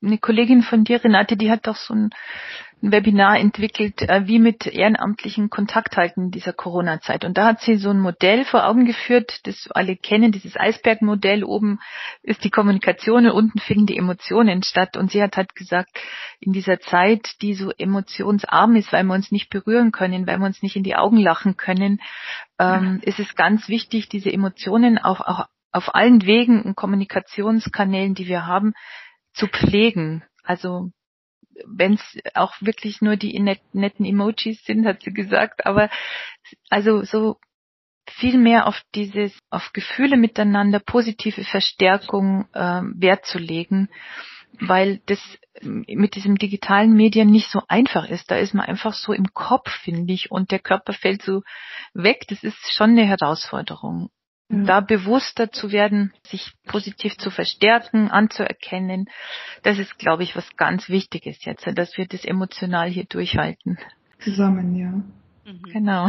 eine 0.02 0.18
Kollegin 0.18 0.62
von 0.62 0.84
dir, 0.84 1.02
Renate, 1.02 1.36
die 1.36 1.50
hat 1.50 1.66
doch 1.66 1.76
so 1.76 1.94
ein, 1.94 2.10
ein 2.82 2.92
Webinar 2.92 3.38
entwickelt, 3.38 4.02
äh, 4.02 4.26
wie 4.26 4.38
mit 4.38 4.66
Ehrenamtlichen 4.66 5.50
Kontakt 5.50 5.96
halten 5.96 6.24
in 6.24 6.30
dieser 6.30 6.52
Corona-Zeit. 6.52 7.24
Und 7.24 7.36
da 7.36 7.46
hat 7.46 7.60
sie 7.60 7.76
so 7.76 7.90
ein 7.90 8.00
Modell 8.00 8.44
vor 8.44 8.66
Augen 8.66 8.86
geführt, 8.86 9.40
das 9.44 9.68
alle 9.70 9.96
kennen, 9.96 10.32
dieses 10.32 10.56
Eisbergmodell. 10.56 11.44
Oben 11.44 11.80
ist 12.22 12.42
die 12.44 12.50
Kommunikation 12.50 13.26
und 13.26 13.32
unten 13.32 13.58
finden 13.58 13.86
die 13.86 13.98
Emotionen 13.98 14.62
statt. 14.62 14.96
Und 14.96 15.10
sie 15.10 15.22
hat 15.22 15.36
halt 15.36 15.54
gesagt, 15.54 15.90
in 16.40 16.52
dieser 16.52 16.80
Zeit, 16.80 17.36
die 17.42 17.54
so 17.54 17.70
emotionsarm 17.70 18.76
ist, 18.76 18.92
weil 18.92 19.04
wir 19.04 19.14
uns 19.14 19.30
nicht 19.30 19.50
berühren 19.50 19.92
können, 19.92 20.26
weil 20.26 20.38
wir 20.38 20.46
uns 20.46 20.62
nicht 20.62 20.76
in 20.76 20.84
die 20.84 20.96
Augen 20.96 21.18
lachen 21.18 21.56
können, 21.56 22.00
ähm, 22.58 23.00
ist 23.02 23.18
es 23.18 23.34
ganz 23.34 23.68
wichtig, 23.68 24.08
diese 24.08 24.32
Emotionen 24.32 24.98
auch, 24.98 25.20
auch 25.20 25.46
auf 25.72 25.94
allen 25.94 26.24
Wegen 26.26 26.62
und 26.62 26.76
Kommunikationskanälen, 26.76 28.14
die 28.14 28.26
wir 28.26 28.46
haben, 28.46 28.72
zu 29.32 29.46
pflegen. 29.46 30.24
Also 30.42 30.90
wenn 31.66 31.94
es 31.94 32.18
auch 32.34 32.54
wirklich 32.60 33.00
nur 33.00 33.16
die 33.16 33.38
net, 33.38 33.60
netten 33.72 34.04
Emojis 34.04 34.64
sind, 34.64 34.86
hat 34.86 35.02
sie 35.02 35.12
gesagt, 35.12 35.66
aber 35.66 35.90
also 36.68 37.02
so 37.02 37.36
viel 38.08 38.38
mehr 38.38 38.66
auf 38.66 38.80
dieses, 38.94 39.38
auf 39.50 39.72
Gefühle 39.72 40.16
miteinander, 40.16 40.80
positive 40.80 41.44
Verstärkung 41.44 42.48
äh, 42.52 42.82
Wert 42.82 43.24
zu 43.26 43.38
legen, 43.38 43.88
weil 44.60 45.00
das 45.06 45.20
mit 45.62 46.14
diesem 46.14 46.36
digitalen 46.36 46.92
Medien 46.92 47.30
nicht 47.30 47.50
so 47.50 47.62
einfach 47.68 48.08
ist. 48.08 48.30
Da 48.30 48.36
ist 48.36 48.54
man 48.54 48.66
einfach 48.66 48.94
so 48.94 49.12
im 49.12 49.32
Kopf, 49.32 49.70
finde 49.70 50.12
ich, 50.12 50.30
und 50.30 50.50
der 50.50 50.58
Körper 50.58 50.92
fällt 50.92 51.22
so 51.22 51.42
weg. 51.94 52.24
Das 52.28 52.42
ist 52.42 52.72
schon 52.72 52.90
eine 52.90 53.06
Herausforderung. 53.06 54.10
Mhm. 54.50 54.66
Da 54.66 54.80
bewusster 54.80 55.52
zu 55.52 55.70
werden, 55.70 56.12
sich 56.26 56.52
positiv 56.66 57.16
zu 57.16 57.30
verstärken, 57.30 58.10
anzuerkennen, 58.10 59.08
das 59.62 59.78
ist, 59.78 59.96
glaube 59.96 60.24
ich, 60.24 60.34
was 60.34 60.56
ganz 60.56 60.88
Wichtiges 60.88 61.44
jetzt, 61.44 61.66
dass 61.78 61.96
wir 61.96 62.06
das 62.08 62.24
emotional 62.24 62.88
hier 62.88 63.04
durchhalten. 63.04 63.78
Zusammen, 64.18 64.74
ja. 64.74 64.90
Mhm. 65.50 65.62
Genau. 65.72 66.08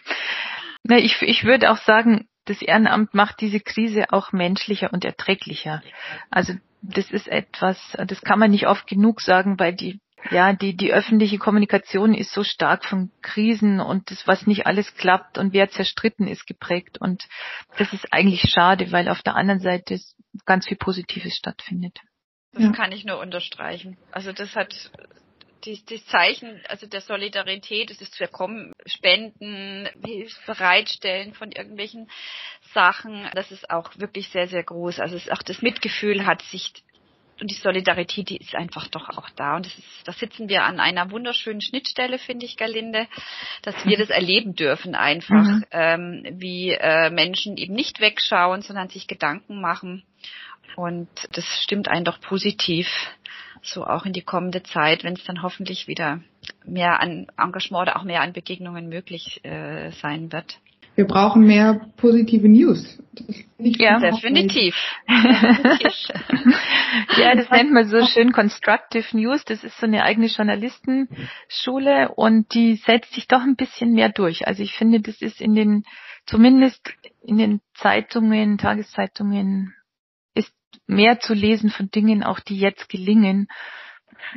Na, 0.84 0.98
ich, 0.98 1.20
ich 1.22 1.42
würde 1.42 1.72
auch 1.72 1.78
sagen, 1.78 2.28
das 2.44 2.62
Ehrenamt 2.62 3.12
macht 3.12 3.40
diese 3.40 3.58
Krise 3.58 4.12
auch 4.12 4.30
menschlicher 4.30 4.92
und 4.92 5.04
erträglicher. 5.04 5.82
Also 6.30 6.54
das 6.80 7.10
ist 7.10 7.26
etwas, 7.26 7.96
das 8.06 8.22
kann 8.22 8.38
man 8.38 8.52
nicht 8.52 8.68
oft 8.68 8.86
genug 8.86 9.20
sagen, 9.20 9.58
weil 9.58 9.74
die 9.74 10.00
ja, 10.30 10.52
die, 10.52 10.76
die 10.76 10.92
öffentliche 10.92 11.38
Kommunikation 11.38 12.14
ist 12.14 12.32
so 12.32 12.44
stark 12.44 12.84
von 12.84 13.10
Krisen 13.22 13.80
und 13.80 14.10
das, 14.10 14.26
was 14.26 14.46
nicht 14.46 14.66
alles 14.66 14.94
klappt 14.94 15.38
und 15.38 15.52
wer 15.52 15.70
zerstritten 15.70 16.26
ist, 16.26 16.46
geprägt. 16.46 16.98
Und 16.98 17.24
das 17.76 17.92
ist 17.92 18.12
eigentlich 18.12 18.42
schade, 18.42 18.92
weil 18.92 19.08
auf 19.08 19.22
der 19.22 19.34
anderen 19.34 19.60
Seite 19.60 19.98
ganz 20.46 20.66
viel 20.66 20.76
Positives 20.76 21.36
stattfindet. 21.36 21.98
Das 22.52 22.64
ja. 22.64 22.72
kann 22.72 22.92
ich 22.92 23.04
nur 23.04 23.18
unterstreichen. 23.18 23.96
Also 24.10 24.32
das 24.32 24.54
hat 24.54 24.74
die, 25.64 25.84
die 25.84 26.04
Zeichen, 26.04 26.60
also 26.68 26.86
der 26.86 27.00
Solidarität, 27.00 27.90
es 27.90 28.00
ist 28.00 28.14
zu 28.14 28.26
kommen, 28.26 28.72
Spenden, 28.86 29.88
Bereitstellen 30.46 31.34
von 31.34 31.52
irgendwelchen 31.52 32.10
Sachen, 32.74 33.28
das 33.34 33.50
ist 33.52 33.70
auch 33.70 33.90
wirklich 33.96 34.28
sehr, 34.28 34.48
sehr 34.48 34.64
groß. 34.64 35.00
Also 35.00 35.16
es 35.16 35.26
ist 35.26 35.32
auch 35.32 35.42
das 35.42 35.62
Mitgefühl 35.62 36.26
hat 36.26 36.42
sich 36.42 36.72
und 37.42 37.50
die 37.50 37.56
Solidarität, 37.56 38.28
die 38.28 38.36
ist 38.36 38.54
einfach 38.54 38.86
doch 38.86 39.08
auch 39.08 39.28
da. 39.30 39.56
Und 39.56 39.66
das 39.66 39.76
ist, 39.76 39.88
da 40.04 40.12
sitzen 40.12 40.48
wir 40.48 40.62
an 40.62 40.78
einer 40.78 41.10
wunderschönen 41.10 41.60
Schnittstelle, 41.60 42.18
finde 42.18 42.46
ich, 42.46 42.56
Galinde, 42.56 43.08
dass 43.62 43.74
wir 43.84 43.98
das 43.98 44.10
erleben 44.10 44.54
dürfen 44.54 44.94
einfach, 44.94 45.42
mhm. 45.42 45.64
ähm, 45.72 46.26
wie 46.34 46.70
äh, 46.70 47.10
Menschen 47.10 47.56
eben 47.56 47.74
nicht 47.74 48.00
wegschauen, 48.00 48.62
sondern 48.62 48.88
sich 48.90 49.08
Gedanken 49.08 49.60
machen. 49.60 50.04
Und 50.76 51.08
das 51.32 51.44
stimmt 51.64 51.88
einen 51.88 52.04
doch 52.04 52.20
positiv, 52.20 52.86
so 53.60 53.84
auch 53.84 54.06
in 54.06 54.12
die 54.12 54.22
kommende 54.22 54.62
Zeit, 54.62 55.02
wenn 55.02 55.14
es 55.14 55.24
dann 55.24 55.42
hoffentlich 55.42 55.88
wieder 55.88 56.20
mehr 56.64 57.00
an 57.00 57.26
Engagement 57.36 57.88
oder 57.88 57.96
auch 57.96 58.04
mehr 58.04 58.20
an 58.20 58.32
Begegnungen 58.32 58.88
möglich 58.88 59.44
äh, 59.44 59.90
sein 60.00 60.30
wird 60.30 60.58
wir 60.94 61.06
brauchen 61.06 61.46
mehr 61.46 61.86
positive 61.96 62.48
News. 62.48 62.98
ja, 63.58 63.98
definitiv. 63.98 64.74
ja, 67.16 67.34
das 67.34 67.50
nennt 67.50 67.72
man 67.72 67.86
so 67.86 68.04
schön 68.04 68.32
Constructive 68.32 69.16
News. 69.16 69.44
Das 69.44 69.64
ist 69.64 69.78
so 69.78 69.86
eine 69.86 70.02
eigene 70.02 70.26
Journalistenschule 70.26 72.10
und 72.14 72.52
die 72.54 72.76
setzt 72.76 73.14
sich 73.14 73.26
doch 73.28 73.40
ein 73.40 73.56
bisschen 73.56 73.92
mehr 73.92 74.10
durch. 74.10 74.46
Also 74.46 74.62
ich 74.62 74.74
finde, 74.74 75.00
das 75.00 75.22
ist 75.22 75.40
in 75.40 75.54
den, 75.54 75.84
zumindest 76.26 76.92
in 77.22 77.38
den 77.38 77.60
Zeitungen, 77.74 78.58
Tageszeitungen, 78.58 79.74
ist 80.34 80.52
mehr 80.86 81.20
zu 81.20 81.32
lesen 81.34 81.70
von 81.70 81.90
Dingen, 81.90 82.22
auch 82.22 82.40
die 82.40 82.58
jetzt 82.58 82.88
gelingen. 82.88 83.48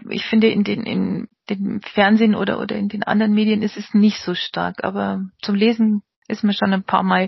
Ich 0.10 0.26
finde, 0.26 0.48
in 0.48 0.64
den, 0.64 0.84
in 0.84 1.28
dem 1.50 1.82
Fernsehen 1.82 2.36
oder, 2.36 2.60
oder 2.60 2.76
in 2.76 2.90
den 2.90 3.04
anderen 3.04 3.34
Medien 3.34 3.62
ist 3.62 3.78
es 3.78 3.94
nicht 3.94 4.20
so 4.20 4.34
stark, 4.34 4.84
aber 4.84 5.22
zum 5.42 5.56
Lesen 5.56 6.02
ist 6.28 6.44
mir 6.44 6.54
schon 6.54 6.74
ein 6.74 6.84
paar 6.84 7.04
Mal 7.04 7.28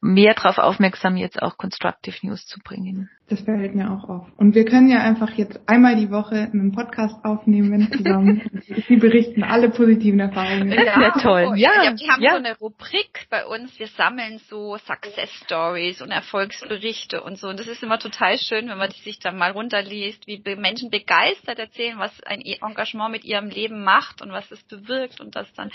mehr 0.00 0.34
darauf 0.34 0.58
aufmerksam, 0.58 1.16
jetzt 1.16 1.42
auch 1.42 1.56
Constructive 1.56 2.26
News 2.26 2.46
zu 2.46 2.60
bringen. 2.60 3.10
Das 3.28 3.42
fällt 3.42 3.74
mir 3.74 3.90
auch 3.90 4.08
auf. 4.08 4.26
Und 4.38 4.54
wir 4.54 4.64
können 4.64 4.88
ja 4.88 5.00
einfach 5.00 5.32
jetzt 5.32 5.60
einmal 5.66 5.96
die 5.96 6.10
Woche 6.10 6.48
einen 6.50 6.72
Podcast 6.72 7.22
aufnehmen 7.24 7.92
zusammen. 7.92 8.62
Sie 8.88 8.96
berichten 8.96 9.42
alle 9.44 9.68
positiven 9.68 10.18
Erfahrungen. 10.20 10.72
Ja, 10.72 10.98
ja 10.98 11.10
toll. 11.10 11.52
Ja, 11.56 11.84
ja, 11.84 11.94
wir 11.94 12.08
haben 12.08 12.22
ja. 12.22 12.30
so 12.30 12.36
eine 12.38 12.56
Rubrik 12.56 13.26
bei 13.28 13.44
uns. 13.44 13.78
Wir 13.78 13.88
sammeln 13.88 14.38
so 14.48 14.78
Success 14.78 15.30
Stories 15.44 16.00
und 16.00 16.10
Erfolgsberichte 16.10 17.22
und 17.22 17.36
so. 17.36 17.48
Und 17.48 17.60
das 17.60 17.66
ist 17.66 17.82
immer 17.82 17.98
total 17.98 18.38
schön, 18.38 18.66
wenn 18.70 18.78
man 18.78 18.88
die 18.88 19.02
sich 19.02 19.18
dann 19.18 19.36
mal 19.36 19.50
runterliest, 19.50 20.26
wie 20.26 20.42
Menschen 20.56 20.88
begeistert 20.88 21.58
erzählen, 21.58 21.98
was 21.98 22.22
ein 22.22 22.40
Engagement 22.40 23.12
mit 23.12 23.24
ihrem 23.24 23.50
Leben 23.50 23.84
macht 23.84 24.22
und 24.22 24.32
was 24.32 24.50
es 24.50 24.62
bewirkt 24.62 25.20
und 25.20 25.36
dass 25.36 25.52
dann 25.52 25.70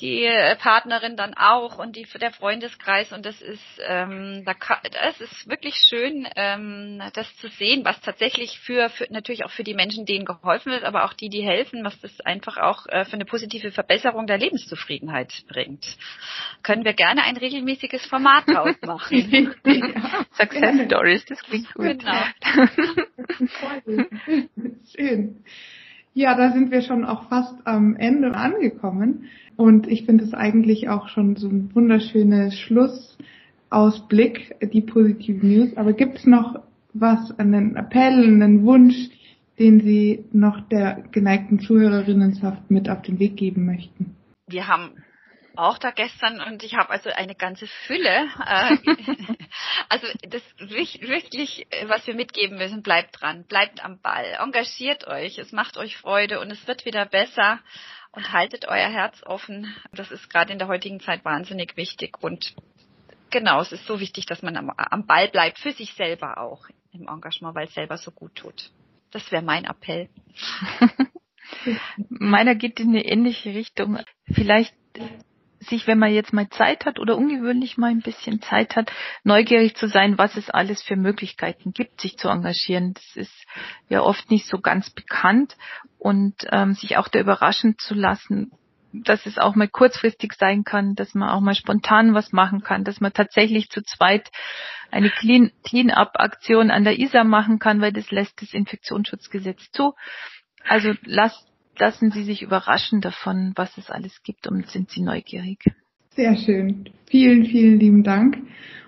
die 0.00 0.24
äh, 0.24 0.56
Partnerin 0.56 1.16
dann 1.16 1.34
auch 1.34 1.78
und 1.80 1.96
die 1.96 2.06
der 2.20 2.32
Freundeskreis 2.32 3.12
und 3.12 3.24
das 3.24 3.40
ist 3.40 3.80
ähm, 3.86 4.44
da 4.44 4.54
das 4.90 5.20
ist 5.20 5.48
wirklich 5.48 5.74
schön. 5.76 6.28
Ähm, 6.36 6.60
ähm, 6.60 7.00
das 7.14 7.34
zu 7.36 7.48
sehen, 7.48 7.84
was 7.84 8.00
tatsächlich 8.00 8.58
für, 8.60 8.88
für 8.90 9.06
natürlich 9.10 9.44
auch 9.44 9.50
für 9.50 9.64
die 9.64 9.74
Menschen, 9.74 10.06
denen 10.06 10.24
geholfen 10.24 10.72
wird, 10.72 10.84
aber 10.84 11.04
auch 11.04 11.12
die, 11.12 11.28
die 11.28 11.42
helfen, 11.42 11.84
was 11.84 11.98
das 12.00 12.20
einfach 12.20 12.56
auch 12.56 12.86
äh, 12.86 13.04
für 13.04 13.14
eine 13.14 13.24
positive 13.24 13.72
Verbesserung 13.72 14.26
der 14.26 14.38
Lebenszufriedenheit 14.38 15.32
bringt. 15.48 15.84
Können 16.62 16.84
wir 16.84 16.94
gerne 16.94 17.24
ein 17.24 17.36
regelmäßiges 17.36 18.06
Format 18.06 18.44
draus 18.48 18.76
machen. 18.82 19.54
ja, 19.64 20.26
Success 20.32 20.86
Stories, 20.86 21.24
das 21.26 21.42
klingt 21.42 21.72
gut. 21.74 21.98
Genau. 22.00 22.22
Schön. 24.96 25.44
Ja, 26.12 26.34
da 26.36 26.52
sind 26.52 26.70
wir 26.70 26.82
schon 26.82 27.04
auch 27.04 27.28
fast 27.28 27.54
am 27.64 27.96
Ende 27.96 28.34
angekommen. 28.34 29.26
Und 29.56 29.86
ich 29.86 30.06
finde 30.06 30.24
es 30.24 30.34
eigentlich 30.34 30.88
auch 30.88 31.08
schon 31.08 31.36
so 31.36 31.48
ein 31.48 31.70
wunderschönes 31.74 32.58
Schlussausblick, 32.58 34.56
die 34.72 34.80
positiven 34.80 35.48
News. 35.48 35.76
Aber 35.76 35.92
gibt 35.92 36.18
es 36.18 36.26
noch 36.26 36.60
was, 36.92 37.38
einen 37.38 37.76
Appell, 37.76 38.24
einen 38.24 38.64
Wunsch, 38.64 39.10
den 39.58 39.80
Sie 39.80 40.24
noch 40.32 40.60
der 40.68 41.04
geneigten 41.12 41.60
Zuhörerinnenschaft 41.60 42.70
mit 42.70 42.88
auf 42.88 43.02
den 43.02 43.18
Weg 43.18 43.36
geben 43.36 43.66
möchten? 43.66 44.16
Wir 44.48 44.66
haben 44.66 44.90
auch 45.60 45.78
da 45.78 45.90
gestern 45.90 46.40
und 46.40 46.62
ich 46.62 46.74
habe 46.76 46.90
also 46.90 47.10
eine 47.10 47.34
ganze 47.34 47.66
Fülle. 47.86 48.28
Äh, 48.46 48.76
also 49.88 50.06
das 50.22 50.42
wirklich, 50.58 51.66
was 51.86 52.06
wir 52.06 52.14
mitgeben 52.14 52.58
müssen, 52.58 52.82
bleibt 52.82 53.20
dran, 53.20 53.44
bleibt 53.44 53.84
am 53.84 54.00
Ball, 54.00 54.36
engagiert 54.40 55.06
euch, 55.06 55.38
es 55.38 55.52
macht 55.52 55.76
euch 55.76 55.96
Freude 55.96 56.40
und 56.40 56.50
es 56.50 56.66
wird 56.66 56.84
wieder 56.84 57.06
besser. 57.06 57.60
und 58.12 58.32
haltet 58.32 58.66
euer 58.66 58.88
Herz 58.88 59.22
offen. 59.24 59.72
Das 59.92 60.10
ist 60.10 60.28
gerade 60.30 60.52
in 60.52 60.58
der 60.58 60.68
heutigen 60.68 60.98
Zeit 61.00 61.24
wahnsinnig 61.24 61.76
wichtig 61.76 62.18
und 62.20 62.54
genau, 63.30 63.60
es 63.60 63.72
ist 63.72 63.86
so 63.86 64.00
wichtig, 64.00 64.26
dass 64.26 64.42
man 64.42 64.56
am, 64.56 64.70
am 64.76 65.06
Ball 65.06 65.28
bleibt, 65.28 65.58
für 65.58 65.72
sich 65.72 65.94
selber 65.94 66.38
auch 66.38 66.66
im 66.92 67.06
Engagement, 67.08 67.54
weil 67.54 67.68
es 67.68 67.74
selber 67.74 67.96
so 67.96 68.10
gut 68.10 68.34
tut. 68.34 68.70
Das 69.12 69.30
wäre 69.32 69.42
mein 69.42 69.64
Appell. 69.64 70.08
Meiner 72.08 72.54
geht 72.54 72.78
in 72.80 72.90
eine 72.90 73.04
ähnliche 73.04 73.54
Richtung. 73.54 73.98
Vielleicht 74.32 74.74
sich, 75.70 75.86
wenn 75.86 75.98
man 75.98 76.12
jetzt 76.12 76.32
mal 76.32 76.48
Zeit 76.50 76.84
hat 76.84 76.98
oder 76.98 77.16
ungewöhnlich 77.16 77.78
mal 77.78 77.90
ein 77.90 78.02
bisschen 78.02 78.42
Zeit 78.42 78.76
hat, 78.76 78.92
neugierig 79.24 79.76
zu 79.76 79.88
sein, 79.88 80.18
was 80.18 80.36
es 80.36 80.50
alles 80.50 80.82
für 80.82 80.96
Möglichkeiten 80.96 81.72
gibt, 81.72 82.00
sich 82.00 82.18
zu 82.18 82.28
engagieren. 82.28 82.94
Das 82.94 83.16
ist 83.16 83.46
ja 83.88 84.02
oft 84.02 84.30
nicht 84.30 84.46
so 84.46 84.58
ganz 84.60 84.90
bekannt 84.90 85.56
und 85.98 86.34
ähm, 86.52 86.74
sich 86.74 86.98
auch 86.98 87.08
da 87.08 87.20
überraschen 87.20 87.78
zu 87.78 87.94
lassen, 87.94 88.52
dass 88.92 89.26
es 89.26 89.38
auch 89.38 89.54
mal 89.54 89.68
kurzfristig 89.68 90.32
sein 90.34 90.64
kann, 90.64 90.94
dass 90.94 91.14
man 91.14 91.30
auch 91.30 91.40
mal 91.40 91.54
spontan 91.54 92.14
was 92.14 92.32
machen 92.32 92.62
kann, 92.62 92.84
dass 92.84 93.00
man 93.00 93.12
tatsächlich 93.12 93.70
zu 93.70 93.82
zweit 93.82 94.30
eine 94.90 95.10
Clean, 95.10 95.52
Clean-up-Aktion 95.64 96.70
an 96.70 96.84
der 96.84 96.98
ISA 96.98 97.24
machen 97.24 97.58
kann, 97.58 97.80
weil 97.80 97.92
das 97.92 98.10
lässt 98.10 98.42
das 98.42 98.52
Infektionsschutzgesetz 98.52 99.70
zu. 99.70 99.94
Also 100.66 100.94
lasst 101.04 101.49
lassen 101.78 102.10
Sie 102.10 102.24
sich 102.24 102.42
überraschen 102.42 103.00
davon, 103.00 103.52
was 103.56 103.76
es 103.78 103.90
alles 103.90 104.22
gibt 104.22 104.46
und 104.46 104.66
sind 104.68 104.90
Sie 104.90 105.02
neugierig. 105.02 105.64
Sehr 106.10 106.36
schön. 106.36 106.90
Vielen, 107.08 107.46
vielen 107.46 107.78
lieben 107.78 108.02
Dank. 108.02 108.38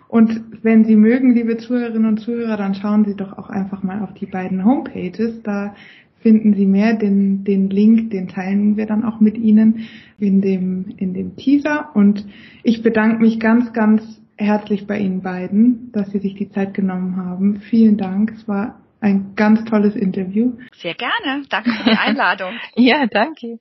Und 0.08 0.42
wenn 0.62 0.84
Sie 0.84 0.96
mögen, 0.96 1.34
liebe 1.34 1.56
Zuhörerinnen 1.56 2.06
und 2.06 2.18
Zuhörer, 2.18 2.58
dann 2.58 2.74
schauen 2.74 3.06
Sie 3.06 3.16
doch 3.16 3.38
auch 3.38 3.48
einfach 3.48 3.82
mal 3.82 4.02
auf 4.02 4.12
die 4.12 4.26
beiden 4.26 4.64
Homepages. 4.64 5.42
Da 5.42 5.74
finden 6.20 6.54
Sie 6.54 6.66
mehr. 6.66 6.94
Den, 6.94 7.44
den 7.44 7.70
Link, 7.70 8.10
den 8.10 8.28
teilen 8.28 8.76
wir 8.76 8.84
dann 8.84 9.04
auch 9.04 9.20
mit 9.20 9.38
Ihnen 9.38 9.86
in 10.18 10.42
dem, 10.42 10.92
in 10.98 11.14
dem 11.14 11.36
Teaser. 11.36 11.90
Und 11.94 12.26
ich 12.62 12.82
bedanke 12.82 13.22
mich 13.22 13.40
ganz, 13.40 13.72
ganz 13.72 14.02
herzlich 14.36 14.86
bei 14.86 14.98
Ihnen 14.98 15.22
beiden, 15.22 15.90
dass 15.92 16.10
Sie 16.10 16.18
sich 16.18 16.34
die 16.34 16.50
Zeit 16.50 16.74
genommen 16.74 17.16
haben. 17.16 17.60
Vielen 17.60 17.96
Dank. 17.96 18.32
Es 18.32 18.46
war 18.46 18.81
ein 19.02 19.34
ganz 19.34 19.64
tolles 19.64 19.96
Interview. 19.96 20.52
Sehr 20.76 20.94
gerne. 20.94 21.44
Danke 21.48 21.72
für 21.72 21.90
die 21.90 21.96
Einladung. 21.96 22.52
ja, 22.76 23.06
danke. 23.06 23.58